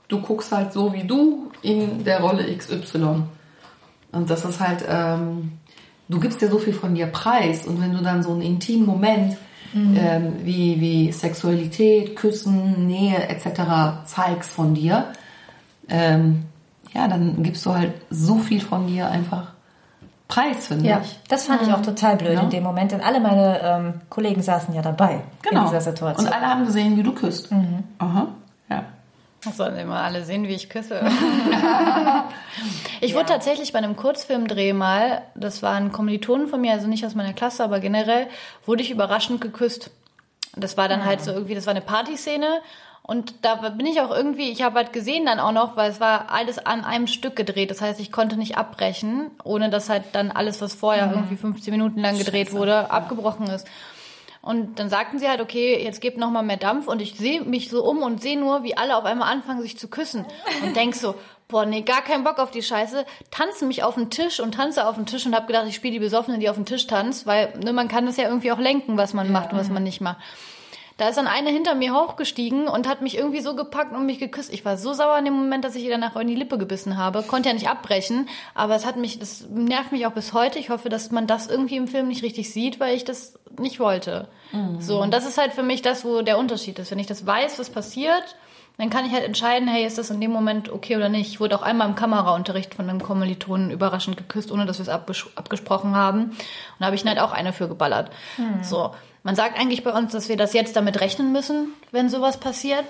Du 0.08 0.20
guckst 0.22 0.52
halt 0.52 0.74
so 0.74 0.92
wie 0.92 1.04
du 1.04 1.52
in 1.62 2.04
der 2.04 2.20
Rolle 2.20 2.46
XY. 2.58 3.24
Und 4.12 4.30
das 4.30 4.44
ist 4.44 4.60
halt, 4.60 4.84
ähm, 4.90 5.54
du 6.10 6.20
gibst 6.20 6.42
ja 6.42 6.50
so 6.50 6.58
viel 6.58 6.74
von 6.74 6.96
dir 6.96 7.08
preis 7.08 7.68
und 7.68 7.80
wenn 7.80 7.94
du 7.94 8.02
dann 8.02 8.24
so 8.24 8.32
einen 8.32 8.42
intimen 8.42 8.86
Moment 8.86 9.38
ähm, 9.76 10.34
wie, 10.44 10.80
wie 10.82 11.12
Sexualität, 11.12 12.16
Küssen, 12.16 12.86
Nähe 12.88 13.28
etc. 13.30 14.06
zeigst 14.06 14.52
von 14.52 14.74
dir, 14.74 15.14
ähm, 15.90 16.44
ja, 16.94 17.08
dann 17.08 17.42
gibst 17.42 17.66
du 17.66 17.74
halt 17.74 17.94
so 18.10 18.38
viel 18.38 18.62
von 18.62 18.88
dir 18.88 19.10
einfach 19.10 19.53
preis, 20.28 20.68
finde 20.68 20.88
Ja, 20.90 21.02
ich. 21.04 21.20
das 21.30 21.46
fand 21.46 21.62
ich 21.62 21.72
auch 21.74 21.82
total 21.82 22.16
blöd 22.18 22.34
Ja. 22.34 22.42
in 22.42 22.50
dem 22.50 22.64
Moment, 22.64 22.92
denn 22.92 23.02
alle 23.02 23.20
meine 23.20 23.60
ähm, 23.62 24.02
Kollegen 24.10 24.42
saßen 24.42 24.74
ja 24.74 24.82
dabei 24.82 25.22
Genau. 25.42 25.62
in 25.62 25.68
dieser 25.68 25.82
Situation. 25.82 26.28
Und 26.28 26.34
alle 26.34 26.48
haben 26.48 26.66
gesehen, 26.66 26.98
wie 26.98 27.04
du 27.04 27.14
küsst. 27.14 27.50
Aha. 28.00 28.28
Ja. 28.70 28.84
Das 29.44 29.58
sollen 29.58 29.78
immer 29.78 30.02
alle 30.02 30.24
sehen, 30.24 30.44
wie 30.48 30.54
ich 30.56 30.70
küsse. 30.70 31.02
ich 33.02 33.14
wurde 33.14 33.26
tatsächlich 33.26 33.74
bei 33.74 33.80
einem 33.80 33.96
Kurzfilmdreh 33.96 34.74
mal, 34.74 35.22
das 35.36 35.62
war 35.62 35.74
ein 35.74 35.92
Kommilitonen 35.92 36.48
von 36.48 36.62
mir, 36.62 36.72
also 36.74 36.88
nicht 36.88 37.06
aus 37.06 37.16
meiner 37.16 37.34
Klasse, 37.34 37.64
aber 37.64 37.80
generell, 37.80 38.28
wurde 38.66 38.82
ich 38.82 38.92
überraschend 38.92 39.42
geküsst. 39.42 39.92
Das 40.56 40.78
war 40.78 40.88
dann 40.88 41.04
halt 41.06 41.22
so 41.22 41.32
irgendwie, 41.32 41.56
das 41.56 41.66
war 41.66 41.72
eine 41.72 41.82
Partyszene 41.82 42.62
Und 43.06 43.36
da 43.42 43.56
bin 43.56 43.86
ich 43.86 44.00
auch 44.00 44.12
irgendwie, 44.12 44.50
ich 44.50 44.62
habe 44.62 44.78
halt 44.78 44.94
gesehen 44.94 45.26
dann 45.26 45.40
auch 45.40 45.52
noch, 45.52 45.76
weil 45.76 45.92
es 45.92 46.00
war 46.00 46.32
alles 46.32 46.58
an 46.58 46.86
einem 46.86 47.08
Stück 47.08 47.36
gedreht. 47.36 47.70
Das 47.70 47.82
heißt, 47.82 48.00
ich 48.00 48.14
konnte 48.14 48.38
nicht 48.38 48.58
abbrechen, 48.58 49.30
ohne 49.44 49.70
dass 49.70 49.90
halt 49.90 50.06
dann 50.14 50.32
alles, 50.32 50.62
was 50.62 50.74
vorher 50.74 51.12
irgendwie 51.12 51.36
15 51.36 51.72
Minuten 51.72 52.00
lang 52.00 52.18
gedreht 52.18 52.54
wurde, 52.54 52.90
abgebrochen 52.92 53.48
ist. 53.48 53.68
Und 54.42 54.80
dann 54.80 54.90
sagten 54.90 55.20
sie 55.20 55.28
halt, 55.28 55.42
okay, 55.42 55.82
jetzt 55.84 56.00
gebt 56.02 56.18
noch 56.18 56.30
mal 56.30 56.44
mehr 56.44 56.58
Dampf. 56.58 56.88
Und 56.88 57.02
ich 57.02 57.16
sehe 57.16 57.42
mich 57.42 57.70
so 57.70 57.84
um 57.84 58.04
und 58.04 58.22
sehe 58.22 58.40
nur, 58.40 58.64
wie 58.64 58.78
alle 58.78 58.96
auf 58.96 59.06
einmal 59.06 59.32
anfangen, 59.32 59.62
sich 59.62 59.78
zu 59.78 59.90
küssen. 59.90 60.26
Und 60.64 60.76
denk 60.76 60.96
so, 60.96 61.16
boah, 61.50 61.66
nee, 61.66 61.82
gar 61.82 62.02
keinen 62.02 62.24
Bock 62.24 62.40
auf 62.40 62.52
die 62.52 62.64
Scheiße. 62.64 63.06
Tanze 63.32 63.66
mich 63.66 63.84
auf 63.84 63.96
den 63.96 64.10
Tisch 64.10 64.40
und 64.40 64.56
tanze 64.56 64.88
auf 64.88 64.96
den 64.96 65.06
Tisch 65.06 65.26
und 65.26 65.36
habe 65.36 65.48
gedacht, 65.48 65.66
ich 65.68 65.76
spiele 65.76 65.94
die 65.94 66.00
Besoffene, 66.00 66.40
die 66.40 66.50
auf 66.50 66.56
den 66.56 66.66
Tisch 66.66 66.88
tanzt, 66.88 67.26
weil 67.26 67.54
ne, 67.64 67.74
man 67.74 67.90
kann 67.90 68.06
das 68.06 68.18
ja 68.18 68.26
irgendwie 68.26 68.52
auch 68.52 68.60
lenken, 68.60 68.98
was 68.98 69.14
man 69.14 69.32
macht 69.32 69.54
und 69.54 69.60
was 69.60 69.70
man 69.70 69.84
nicht 69.84 70.02
macht. 70.02 70.18
Da 70.98 71.10
ist 71.10 71.18
dann 71.18 71.28
eine 71.28 71.50
hinter 71.50 71.74
mir 71.74 71.94
hochgestiegen 71.94 72.68
und 72.68 72.88
hat 72.88 73.02
mich 73.02 73.18
irgendwie 73.18 73.42
so 73.42 73.56
gepackt 73.56 73.96
und 73.96 74.06
mich 74.06 74.20
geküsst. 74.20 74.54
Ich 74.54 74.64
war 74.64 74.78
so 74.78 74.94
sauer 74.94 75.18
in 75.18 75.26
dem 75.26 75.34
Moment, 75.34 75.66
dass 75.66 75.76
ich 75.76 75.84
ihr 75.84 75.92
danach 75.92 76.16
in 76.16 76.28
die 76.28 76.36
Lippe 76.36 76.58
gebissen 76.58 76.98
habe. 76.98 77.24
Konnte 77.24 77.50
ja 77.50 77.54
nicht 77.54 77.68
abbrechen, 77.68 78.30
aber 78.54 78.76
es 78.76 78.86
hat 78.86 78.98
mich, 78.98 79.18
das 79.18 79.48
nervt 79.50 79.92
mich 79.92 80.06
auch 80.06 80.12
bis 80.12 80.34
heute. 80.34 80.60
Ich 80.60 80.70
hoffe, 80.70 80.90
dass 80.90 81.10
man 81.10 81.26
das 81.26 81.48
irgendwie 81.48 81.78
im 81.78 81.88
Film 81.88 82.08
nicht 82.08 82.22
richtig 82.22 82.54
sieht, 82.54 82.80
weil 82.80 82.96
ich 82.96 83.06
das 83.06 83.40
nicht 83.60 83.80
wollte. 83.80 84.28
So, 84.80 85.02
und 85.02 85.12
das 85.12 85.26
ist 85.26 85.40
halt 85.40 85.54
für 85.54 85.64
mich 85.64 85.82
das, 85.82 86.06
wo 86.06 86.22
der 86.22 86.38
Unterschied 86.38 86.78
ist. 86.78 86.92
Wenn 86.92 87.00
ich 87.00 87.08
das 87.08 87.26
weiß, 87.26 87.58
was 87.58 87.72
passiert, 87.72 88.36
dann 88.78 88.92
kann 88.92 89.06
ich 89.06 89.12
halt 89.12 89.24
entscheiden, 89.24 89.68
hey, 89.68 89.86
ist 89.86 89.98
das 89.98 90.12
in 90.12 90.22
dem 90.22 90.32
Moment 90.32 90.72
okay 90.72 90.96
oder 90.96 91.10
nicht. 91.10 91.28
Ich 91.28 91.40
wurde 91.40 91.56
auch 91.56 91.64
einmal 91.64 91.88
im 91.88 91.96
Kameraunterricht 91.96 92.76
von 92.76 92.88
einem 92.88 93.02
Kommilitonen 93.02 93.72
überraschend 93.72 94.18
geküsst, 94.18 94.52
ohne 94.52 94.68
dass 94.68 94.78
wir 94.78 94.84
es 94.84 94.90
abges 94.90 95.26
abgesprochen 95.36 95.96
haben. 95.96 96.26
Und 96.26 96.36
da 96.80 96.86
habe 96.86 96.96
ich 96.96 97.04
ihn 97.04 97.10
halt 97.10 97.20
auch 97.20 97.32
eine 97.32 97.52
für 97.52 97.68
geballert. 97.68 98.12
So. 98.62 98.92
Man 99.24 99.36
sagt 99.36 99.58
eigentlich 99.58 99.84
bei 99.84 99.92
uns, 99.92 100.12
dass 100.12 100.30
wir 100.30 100.38
das 100.38 100.54
jetzt 100.54 100.76
damit 100.76 101.00
rechnen 101.00 101.32
müssen, 101.32 101.70
wenn 101.92 102.10
sowas 102.10 102.38
passiert. 102.38 102.84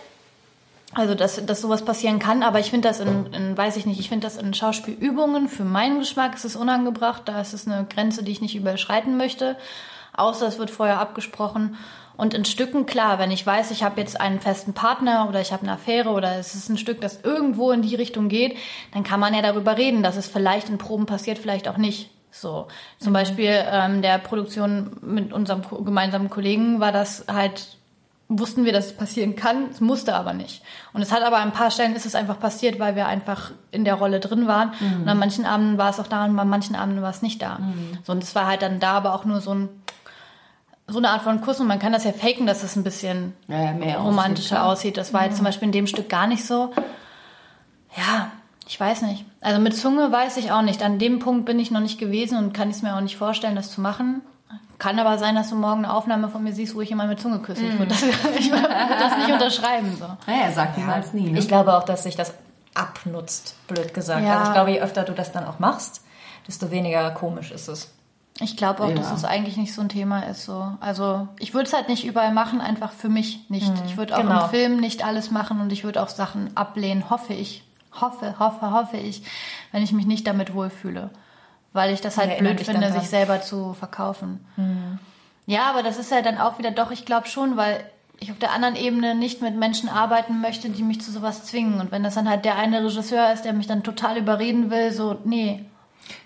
Also, 0.95 1.15
dass, 1.15 1.43
dass 1.43 1.61
sowas 1.61 1.83
passieren 1.83 2.19
kann, 2.19 2.43
aber 2.43 2.59
ich 2.59 2.69
finde 2.69 2.87
das 2.87 2.99
in, 2.99 3.25
in, 3.33 3.57
weiß 3.57 3.77
ich 3.77 3.87
nicht, 3.87 3.99
ich 3.99 4.09
finde 4.09 4.27
das 4.27 4.37
in 4.37 4.53
Schauspielübungen, 4.53 5.49
für 5.49 5.63
meinen 5.63 5.97
Geschmack 5.97 6.35
ist 6.35 6.45
es 6.45 6.55
unangebracht, 6.55 7.23
da 7.25 7.41
ist 7.41 7.53
es 7.53 7.65
eine 7.67 7.85
Grenze, 7.85 8.23
die 8.23 8.31
ich 8.31 8.41
nicht 8.41 8.55
überschreiten 8.55 9.17
möchte, 9.17 9.57
außer 10.15 10.47
es 10.47 10.59
wird 10.59 10.69
vorher 10.69 10.99
abgesprochen. 10.99 11.77
Und 12.15 12.35
in 12.35 12.45
Stücken, 12.45 12.85
klar, 12.85 13.17
wenn 13.17 13.31
ich 13.31 13.43
weiß, 13.43 13.71
ich 13.71 13.81
habe 13.81 13.99
jetzt 13.99 14.21
einen 14.21 14.39
festen 14.39 14.73
Partner 14.73 15.27
oder 15.27 15.41
ich 15.41 15.51
habe 15.51 15.63
eine 15.63 15.73
Affäre 15.73 16.09
oder 16.09 16.37
es 16.37 16.53
ist 16.53 16.69
ein 16.69 16.77
Stück, 16.77 17.01
das 17.01 17.21
irgendwo 17.23 17.71
in 17.71 17.81
die 17.81 17.95
Richtung 17.95 18.29
geht, 18.29 18.55
dann 18.93 19.03
kann 19.03 19.19
man 19.19 19.33
ja 19.33 19.41
darüber 19.41 19.77
reden, 19.77 20.03
dass 20.03 20.15
es 20.15 20.27
vielleicht 20.27 20.69
in 20.69 20.77
Proben 20.77 21.07
passiert, 21.07 21.39
vielleicht 21.39 21.67
auch 21.67 21.77
nicht. 21.77 22.11
So, 22.35 22.67
zum 22.99 23.13
Beispiel 23.13 23.51
ähm, 23.51 24.01
der 24.01 24.17
Produktion 24.17 24.97
mit 25.01 25.31
unserem 25.31 25.61
gemeinsamen 25.85 26.31
Kollegen 26.31 26.79
war 26.79 26.91
das 26.91 27.25
halt, 27.31 27.77
wussten 28.27 28.65
wir, 28.65 28.73
dass 28.73 28.87
es 28.87 28.97
passieren 28.97 29.35
kann, 29.35 29.67
es 29.71 29.79
musste 29.81 30.15
aber 30.15 30.33
nicht. 30.33 30.63
Und 30.93 31.03
es 31.03 31.11
hat 31.11 31.21
aber 31.21 31.37
an 31.37 31.49
ein 31.49 31.53
paar 31.53 31.69
Stellen 31.69 31.95
ist 31.95 32.07
es 32.07 32.15
einfach 32.15 32.39
passiert, 32.39 32.79
weil 32.79 32.95
wir 32.95 33.05
einfach 33.05 33.51
in 33.69 33.85
der 33.85 33.93
Rolle 33.93 34.19
drin 34.19 34.47
waren. 34.47 34.71
Und 35.01 35.07
an 35.07 35.19
manchen 35.19 35.45
Abenden 35.45 35.77
war 35.77 35.91
es 35.91 35.99
auch 35.99 36.07
da 36.07 36.25
und 36.25 36.37
an 36.39 36.49
manchen 36.49 36.75
Abenden 36.75 37.03
war 37.03 37.11
es 37.11 37.21
nicht 37.21 37.39
da. 37.39 37.59
So, 38.03 38.13
und 38.13 38.23
es 38.23 38.33
war 38.33 38.47
halt 38.47 38.63
dann 38.63 38.79
da 38.79 38.93
aber 38.93 39.13
auch 39.13 39.25
nur 39.25 39.39
so 39.39 39.53
ein 39.53 39.69
so 40.87 40.97
eine 40.97 41.11
Art 41.11 41.21
von 41.21 41.39
Kuss 41.39 41.59
und 41.61 41.67
man 41.67 41.79
kann 41.79 41.93
das 41.93 42.03
ja 42.03 42.11
faken, 42.11 42.45
dass 42.45 42.61
es 42.61 42.75
ein 42.75 42.83
bisschen 42.83 43.33
Ja, 43.47 43.71
romantischer 44.01 44.65
aussieht, 44.65 44.93
aussieht. 44.93 44.97
Das 44.97 45.13
war 45.13 45.23
jetzt 45.25 45.37
zum 45.37 45.45
Beispiel 45.45 45.67
in 45.67 45.71
dem 45.71 45.87
Stück 45.87 46.09
gar 46.09 46.27
nicht 46.27 46.45
so. 46.45 46.73
Ich 48.73 48.79
weiß 48.79 49.03
nicht. 49.03 49.23
Also 49.39 49.61
mit 49.61 49.77
Zunge 49.77 50.11
weiß 50.11 50.37
ich 50.37 50.51
auch 50.51 50.63
nicht. 50.63 50.81
An 50.81 50.97
dem 50.97 51.19
Punkt 51.19 51.45
bin 51.45 51.59
ich 51.59 51.69
noch 51.69 51.79
nicht 51.79 51.99
gewesen 51.99 52.39
und 52.39 52.53
kann 52.53 52.71
es 52.71 52.81
mir 52.81 52.95
auch 52.95 53.01
nicht 53.01 53.17
vorstellen, 53.17 53.55
das 53.55 53.69
zu 53.69 53.81
machen. 53.81 54.23
Kann 54.79 54.97
aber 54.97 55.19
sein, 55.19 55.35
dass 55.35 55.51
du 55.51 55.55
morgen 55.55 55.85
eine 55.85 55.93
Aufnahme 55.93 56.27
von 56.27 56.41
mir 56.43 56.53
siehst, 56.53 56.73
wo 56.73 56.81
ich 56.81 56.89
jemand 56.89 57.09
mit 57.09 57.19
Zunge 57.19 57.37
küsse. 57.37 57.67
Ich 57.67 57.77
würde 57.77 57.89
das, 57.89 58.01
ich 58.39 58.51
würd 58.51 58.65
das 58.65 59.17
nicht 59.17 59.31
unterschreiben. 59.31 59.95
So. 59.99 60.05
Naja, 60.25 60.45
er 60.45 60.51
sagt 60.53 60.79
niemals 60.79 61.13
nie. 61.13 61.29
Ne? 61.29 61.37
Ich 61.37 61.47
glaube 61.47 61.77
auch, 61.77 61.83
dass 61.83 62.01
sich 62.01 62.15
das 62.15 62.33
abnutzt, 62.73 63.55
blöd 63.67 63.93
gesagt. 63.93 64.25
Ja. 64.25 64.39
Also 64.39 64.47
ich 64.47 64.53
glaube, 64.55 64.71
je 64.71 64.81
öfter 64.81 65.03
du 65.03 65.13
das 65.13 65.31
dann 65.31 65.45
auch 65.45 65.59
machst, 65.59 66.01
desto 66.47 66.71
weniger 66.71 67.11
komisch 67.11 67.51
ist 67.51 67.67
es. 67.67 67.93
Ich 68.39 68.57
glaube 68.57 68.81
auch, 68.85 68.89
Ja. 68.89 68.95
dass 68.95 69.11
es 69.11 69.23
eigentlich 69.23 69.55
nicht 69.55 69.75
so 69.75 69.81
ein 69.83 69.89
Thema 69.89 70.21
ist. 70.21 70.45
So. 70.45 70.71
Also 70.79 71.27
ich 71.37 71.53
würde 71.53 71.67
es 71.67 71.73
halt 71.73 71.89
nicht 71.89 72.05
überall 72.05 72.33
machen, 72.33 72.59
einfach 72.59 72.91
für 72.91 73.09
mich 73.09 73.47
nicht. 73.49 73.71
ich 73.85 73.97
würde 73.97 74.15
auch 74.15 74.21
genau. 74.21 74.45
im 74.45 74.49
Film 74.49 74.77
nicht 74.77 75.05
alles 75.05 75.29
machen 75.29 75.61
und 75.61 75.71
ich 75.71 75.83
würde 75.83 76.01
auch 76.01 76.09
Sachen 76.09 76.57
ablehnen, 76.57 77.11
hoffe 77.11 77.33
ich. 77.33 77.63
Hoffe, 77.99 78.35
hoffe, 78.39 78.71
hoffe 78.71 78.97
ich, 78.97 79.23
wenn 79.71 79.83
ich 79.83 79.91
mich 79.91 80.05
nicht 80.05 80.27
damit 80.27 80.53
wohlfühle. 80.53 81.09
Weil 81.73 81.93
ich 81.93 82.01
das 82.01 82.17
halt 82.17 82.29
Erinnere 82.29 82.55
blöd 82.55 82.65
finde, 82.65 82.91
sich 82.91 83.09
selber 83.09 83.41
zu 83.41 83.73
verkaufen. 83.73 84.45
Ja, 85.45 85.69
aber 85.69 85.83
das 85.83 85.97
ist 85.97 86.11
ja 86.11 86.21
dann 86.21 86.37
auch 86.37 86.59
wieder, 86.59 86.71
doch, 86.71 86.91
ich 86.91 87.05
glaube 87.05 87.27
schon, 87.27 87.57
weil 87.57 87.83
ich 88.19 88.31
auf 88.31 88.39
der 88.39 88.51
anderen 88.51 88.75
Ebene 88.75 89.15
nicht 89.15 89.41
mit 89.41 89.55
Menschen 89.55 89.89
arbeiten 89.89 90.39
möchte, 90.39 90.69
die 90.69 90.83
mich 90.83 91.01
zu 91.01 91.11
sowas 91.11 91.45
zwingen. 91.45 91.81
Und 91.81 91.91
wenn 91.91 92.03
das 92.03 92.15
dann 92.15 92.29
halt 92.29 92.45
der 92.45 92.55
eine 92.57 92.83
Regisseur 92.83 93.33
ist, 93.33 93.43
der 93.43 93.53
mich 93.53 93.67
dann 93.67 93.83
total 93.83 94.17
überreden 94.17 94.71
will, 94.71 94.91
so, 94.91 95.19
nee, 95.25 95.65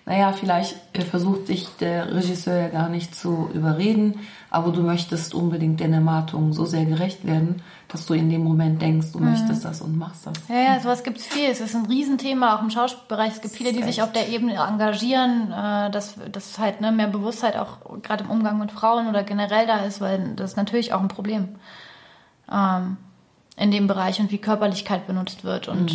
Naja, 0.05 0.31
vielleicht 0.31 0.77
versucht 1.11 1.49
dich 1.49 1.67
der 1.81 2.15
Regisseur 2.15 2.55
ja 2.55 2.67
gar 2.69 2.87
nicht 2.87 3.13
zu 3.13 3.49
überreden, 3.53 4.21
aber 4.49 4.71
du 4.71 4.81
möchtest 4.81 5.33
unbedingt 5.33 5.81
den 5.81 5.91
Erwartungen 5.91 6.53
so 6.53 6.65
sehr 6.65 6.85
gerecht 6.85 7.27
werden, 7.27 7.61
dass 7.89 8.05
du 8.05 8.13
in 8.13 8.29
dem 8.29 8.41
Moment 8.41 8.81
denkst, 8.81 9.07
du 9.11 9.19
möchtest 9.19 9.65
das 9.65 9.81
und 9.81 9.97
machst 9.97 10.25
das. 10.25 10.35
Ja, 10.47 10.55
ja, 10.55 10.79
sowas 10.79 11.03
gibt's 11.03 11.25
viel. 11.25 11.49
Es 11.49 11.59
ist 11.59 11.75
ein 11.75 11.85
Riesenthema, 11.85 12.55
auch 12.55 12.61
im 12.61 12.69
Schauspielbereich. 12.69 13.33
Es 13.33 13.41
gibt 13.41 13.53
viele, 13.53 13.73
die 13.73 13.83
sich 13.83 14.01
auf 14.01 14.13
der 14.13 14.29
Ebene 14.29 14.55
engagieren, 14.55 15.51
äh, 15.51 15.91
dass, 15.91 16.15
dass 16.31 16.57
halt 16.57 16.79
ne, 16.79 16.93
mehr 16.93 17.07
Bewusstheit 17.07 17.57
auch 17.57 18.01
gerade 18.01 18.23
im 18.23 18.29
Umgang 18.29 18.59
mit 18.59 18.71
Frauen 18.71 19.07
oder 19.07 19.23
generell 19.23 19.67
da 19.67 19.79
ist, 19.79 19.99
weil 19.99 20.35
das 20.37 20.51
ist 20.51 20.57
natürlich 20.57 20.93
auch 20.93 21.01
ein 21.01 21.09
Problem 21.09 21.49
ähm, 22.49 22.95
in 23.57 23.71
dem 23.71 23.87
Bereich 23.87 24.21
und 24.21 24.31
wie 24.31 24.37
Körperlichkeit 24.37 25.05
benutzt 25.05 25.43
wird 25.43 25.67
und 25.67 25.91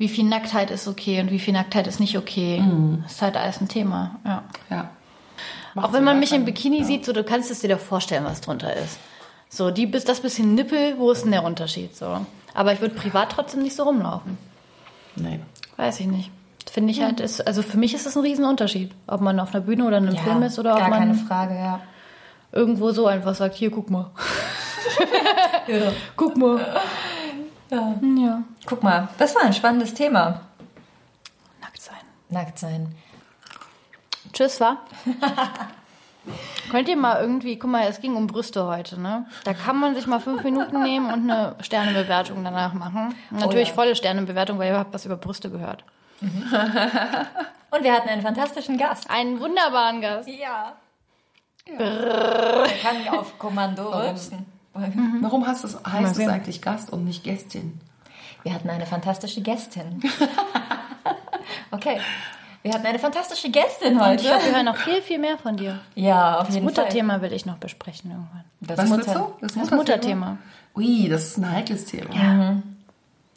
wie 0.00 0.08
viel 0.08 0.24
Nacktheit 0.24 0.70
ist 0.70 0.88
okay 0.88 1.20
und 1.20 1.30
wie 1.30 1.38
viel 1.38 1.52
Nacktheit 1.52 1.86
ist 1.86 2.00
nicht 2.00 2.16
okay. 2.16 2.64
Das 3.02 3.12
ist 3.12 3.22
halt 3.22 3.36
alles 3.36 3.60
ein 3.60 3.68
Thema, 3.68 4.18
ja. 4.24 4.44
Ja. 4.70 4.88
Auch 5.76 5.92
wenn 5.92 6.04
man 6.04 6.18
mich 6.18 6.32
im 6.32 6.46
Bikini 6.46 6.84
sieht, 6.84 7.04
so 7.04 7.12
du 7.12 7.22
kannst 7.22 7.50
es 7.50 7.60
dir 7.60 7.68
doch 7.68 7.78
vorstellen, 7.78 8.24
was 8.24 8.40
drunter 8.40 8.74
ist. 8.74 8.98
So, 9.50 9.70
die 9.70 9.84
bis 9.84 10.04
das 10.06 10.20
bisschen 10.20 10.54
Nippel, 10.54 10.94
wo 10.96 11.10
ist 11.10 11.24
denn 11.24 11.32
der 11.32 11.44
Unterschied? 11.44 11.94
So. 11.94 12.24
Aber 12.54 12.72
ich 12.72 12.80
würde 12.80 12.94
privat 12.94 13.32
trotzdem 13.32 13.62
nicht 13.62 13.76
so 13.76 13.82
rumlaufen. 13.82 14.38
Nee. 15.16 15.40
Weiß 15.76 16.00
ich 16.00 16.06
nicht. 16.06 16.30
Finde 16.72 16.92
ich 16.92 17.02
halt, 17.02 17.20
ist, 17.20 17.46
also 17.46 17.60
für 17.60 17.76
mich 17.76 17.92
ist 17.92 18.06
das 18.06 18.16
ein 18.16 18.22
Riesenunterschied. 18.22 18.92
Ob 19.06 19.20
man 19.20 19.38
auf 19.38 19.54
einer 19.54 19.62
Bühne 19.62 19.84
oder 19.84 19.98
in 19.98 20.08
einem 20.08 20.16
Film 20.16 20.42
ist 20.42 20.58
oder 20.58 20.76
ob 20.76 20.80
man 20.80 20.92
keine 20.92 21.14
Frage, 21.14 21.54
ja. 21.56 21.80
irgendwo 22.52 22.92
so 22.92 23.06
einfach 23.06 23.34
sagt, 23.34 23.54
hier, 23.54 23.70
guck 23.70 23.90
mal. 23.90 24.10
Guck 26.16 26.36
mal. 26.36 26.80
Ja. 27.70 27.94
Ja. 28.16 28.42
Guck 28.66 28.82
mal, 28.82 29.08
das 29.18 29.34
war 29.34 29.42
ein 29.42 29.52
spannendes 29.52 29.94
Thema. 29.94 30.40
Nackt 31.60 31.80
sein. 31.80 31.96
Nackt 32.28 32.58
sein. 32.58 32.94
Tschüss, 34.32 34.60
wa? 34.60 34.78
Könnt 36.70 36.88
ihr 36.88 36.96
mal 36.96 37.20
irgendwie, 37.20 37.58
guck 37.58 37.70
mal, 37.70 37.86
es 37.88 38.00
ging 38.00 38.14
um 38.14 38.26
Brüste 38.26 38.66
heute, 38.66 39.00
ne? 39.00 39.26
Da 39.44 39.54
kann 39.54 39.78
man 39.78 39.94
sich 39.94 40.06
mal 40.06 40.20
fünf 40.20 40.44
Minuten 40.44 40.82
nehmen 40.82 41.06
und 41.06 41.30
eine 41.30 41.56
Sternebewertung 41.60 42.44
danach 42.44 42.74
machen. 42.74 43.14
Natürlich 43.30 43.68
ja. 43.68 43.74
volle 43.74 43.96
Sternebewertung, 43.96 44.58
weil 44.58 44.72
ihr 44.72 44.78
habt 44.78 44.92
was 44.92 45.06
über 45.06 45.16
Brüste 45.16 45.50
gehört. 45.50 45.84
Und 47.70 47.84
wir 47.84 47.92
hatten 47.92 48.08
einen 48.08 48.22
fantastischen 48.22 48.76
Gast. 48.76 49.08
Einen 49.08 49.40
wunderbaren 49.40 50.00
Gast. 50.00 50.28
Ja. 50.28 50.76
Der 51.66 52.66
kann 52.82 53.08
auf 53.16 53.38
Kommando 53.38 53.88
rülpsen. 53.90 54.44
Warum 54.72 55.46
heißt 55.46 55.64
es, 55.64 55.76
heißt 55.84 56.18
es 56.18 56.28
eigentlich 56.28 56.62
Gast 56.62 56.90
und 56.92 57.04
nicht 57.04 57.24
Gästin? 57.24 57.80
Wir 58.42 58.54
hatten 58.54 58.70
eine 58.70 58.86
fantastische 58.86 59.40
Gästin. 59.42 60.00
Okay. 61.72 62.00
Wir 62.62 62.74
hatten 62.74 62.86
eine 62.86 62.98
fantastische 62.98 63.48
Gästin 63.50 63.94
Und 63.94 64.04
heute. 64.04 64.24
wir 64.24 64.52
hören 64.54 64.66
noch 64.66 64.76
viel, 64.76 65.00
viel 65.02 65.18
mehr 65.18 65.38
von 65.38 65.56
dir. 65.56 65.78
Ja, 65.94 66.38
auf 66.38 66.46
Das 66.46 66.54
jeden 66.56 66.68
Fall. 66.68 66.84
Mutterthema 66.84 67.22
will 67.22 67.32
ich 67.32 67.46
noch 67.46 67.56
besprechen 67.56 68.10
irgendwann. 68.10 68.44
Das 68.60 68.76
Was 68.78 68.90
willst 68.90 69.08
Mutter. 69.08 69.32
du? 69.40 69.46
Das 69.46 69.70
Mutterthema. 69.70 70.38
Ui, 70.76 71.08
das 71.08 71.22
ist 71.28 71.38
ein 71.38 71.50
heikles 71.50 71.86
Thema. 71.86 72.60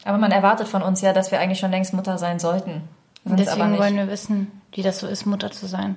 Aber 0.04 0.18
man 0.18 0.30
erwartet 0.30 0.68
von 0.68 0.82
uns 0.82 1.00
ja, 1.00 1.12
dass 1.12 1.30
wir 1.30 1.40
eigentlich 1.40 1.58
schon 1.58 1.70
längst 1.70 1.94
Mutter 1.94 2.18
sein 2.18 2.38
sollten. 2.38 2.82
Aber 3.24 3.36
deswegen 3.36 3.78
wollen 3.78 3.96
wir 3.96 4.08
wissen, 4.08 4.50
wie 4.72 4.82
das 4.82 4.98
so 4.98 5.06
ist, 5.06 5.24
Mutter 5.26 5.50
zu 5.50 5.66
sein. 5.66 5.96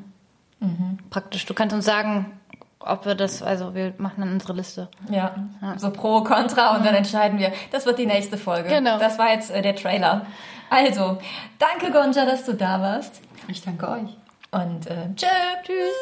Praktisch. 1.10 1.45
Du 1.45 1.54
kannst 1.54 1.76
uns 1.76 1.86
sagen, 1.86 2.37
ob 2.80 3.06
wir 3.06 3.16
das, 3.16 3.42
also 3.42 3.74
wir 3.74 3.94
machen 3.98 4.22
dann 4.22 4.34
unsere 4.34 4.54
Liste. 4.54 4.88
Ja, 5.10 5.36
so 5.78 5.92
pro, 5.92 6.24
contra 6.24 6.76
und 6.76 6.86
dann 6.86 6.96
entscheiden 6.96 7.40
wir. 7.40 7.52
Das 7.72 7.86
wird 7.86 8.00
die 8.00 8.06
nächste 8.06 8.38
Folge. 8.38 8.70
Genau. 8.70 9.00
Das 9.00 9.18
war 9.18 9.32
jetzt 9.32 9.52
äh, 9.52 9.62
der 9.62 9.76
Trailer. 9.76 10.26
Also, 10.70 11.18
danke 11.60 11.92
Gonja, 11.92 12.26
dass 12.26 12.46
du 12.46 12.54
da 12.54 12.82
warst. 12.82 13.22
Ich 13.48 13.62
danke 13.62 13.88
euch. 13.90 14.18
Und 14.52 14.88
äh, 14.88 15.13
tschö. 15.16 15.28
Tschüss. 15.63 15.96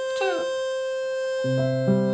Tschö. 1.43 2.04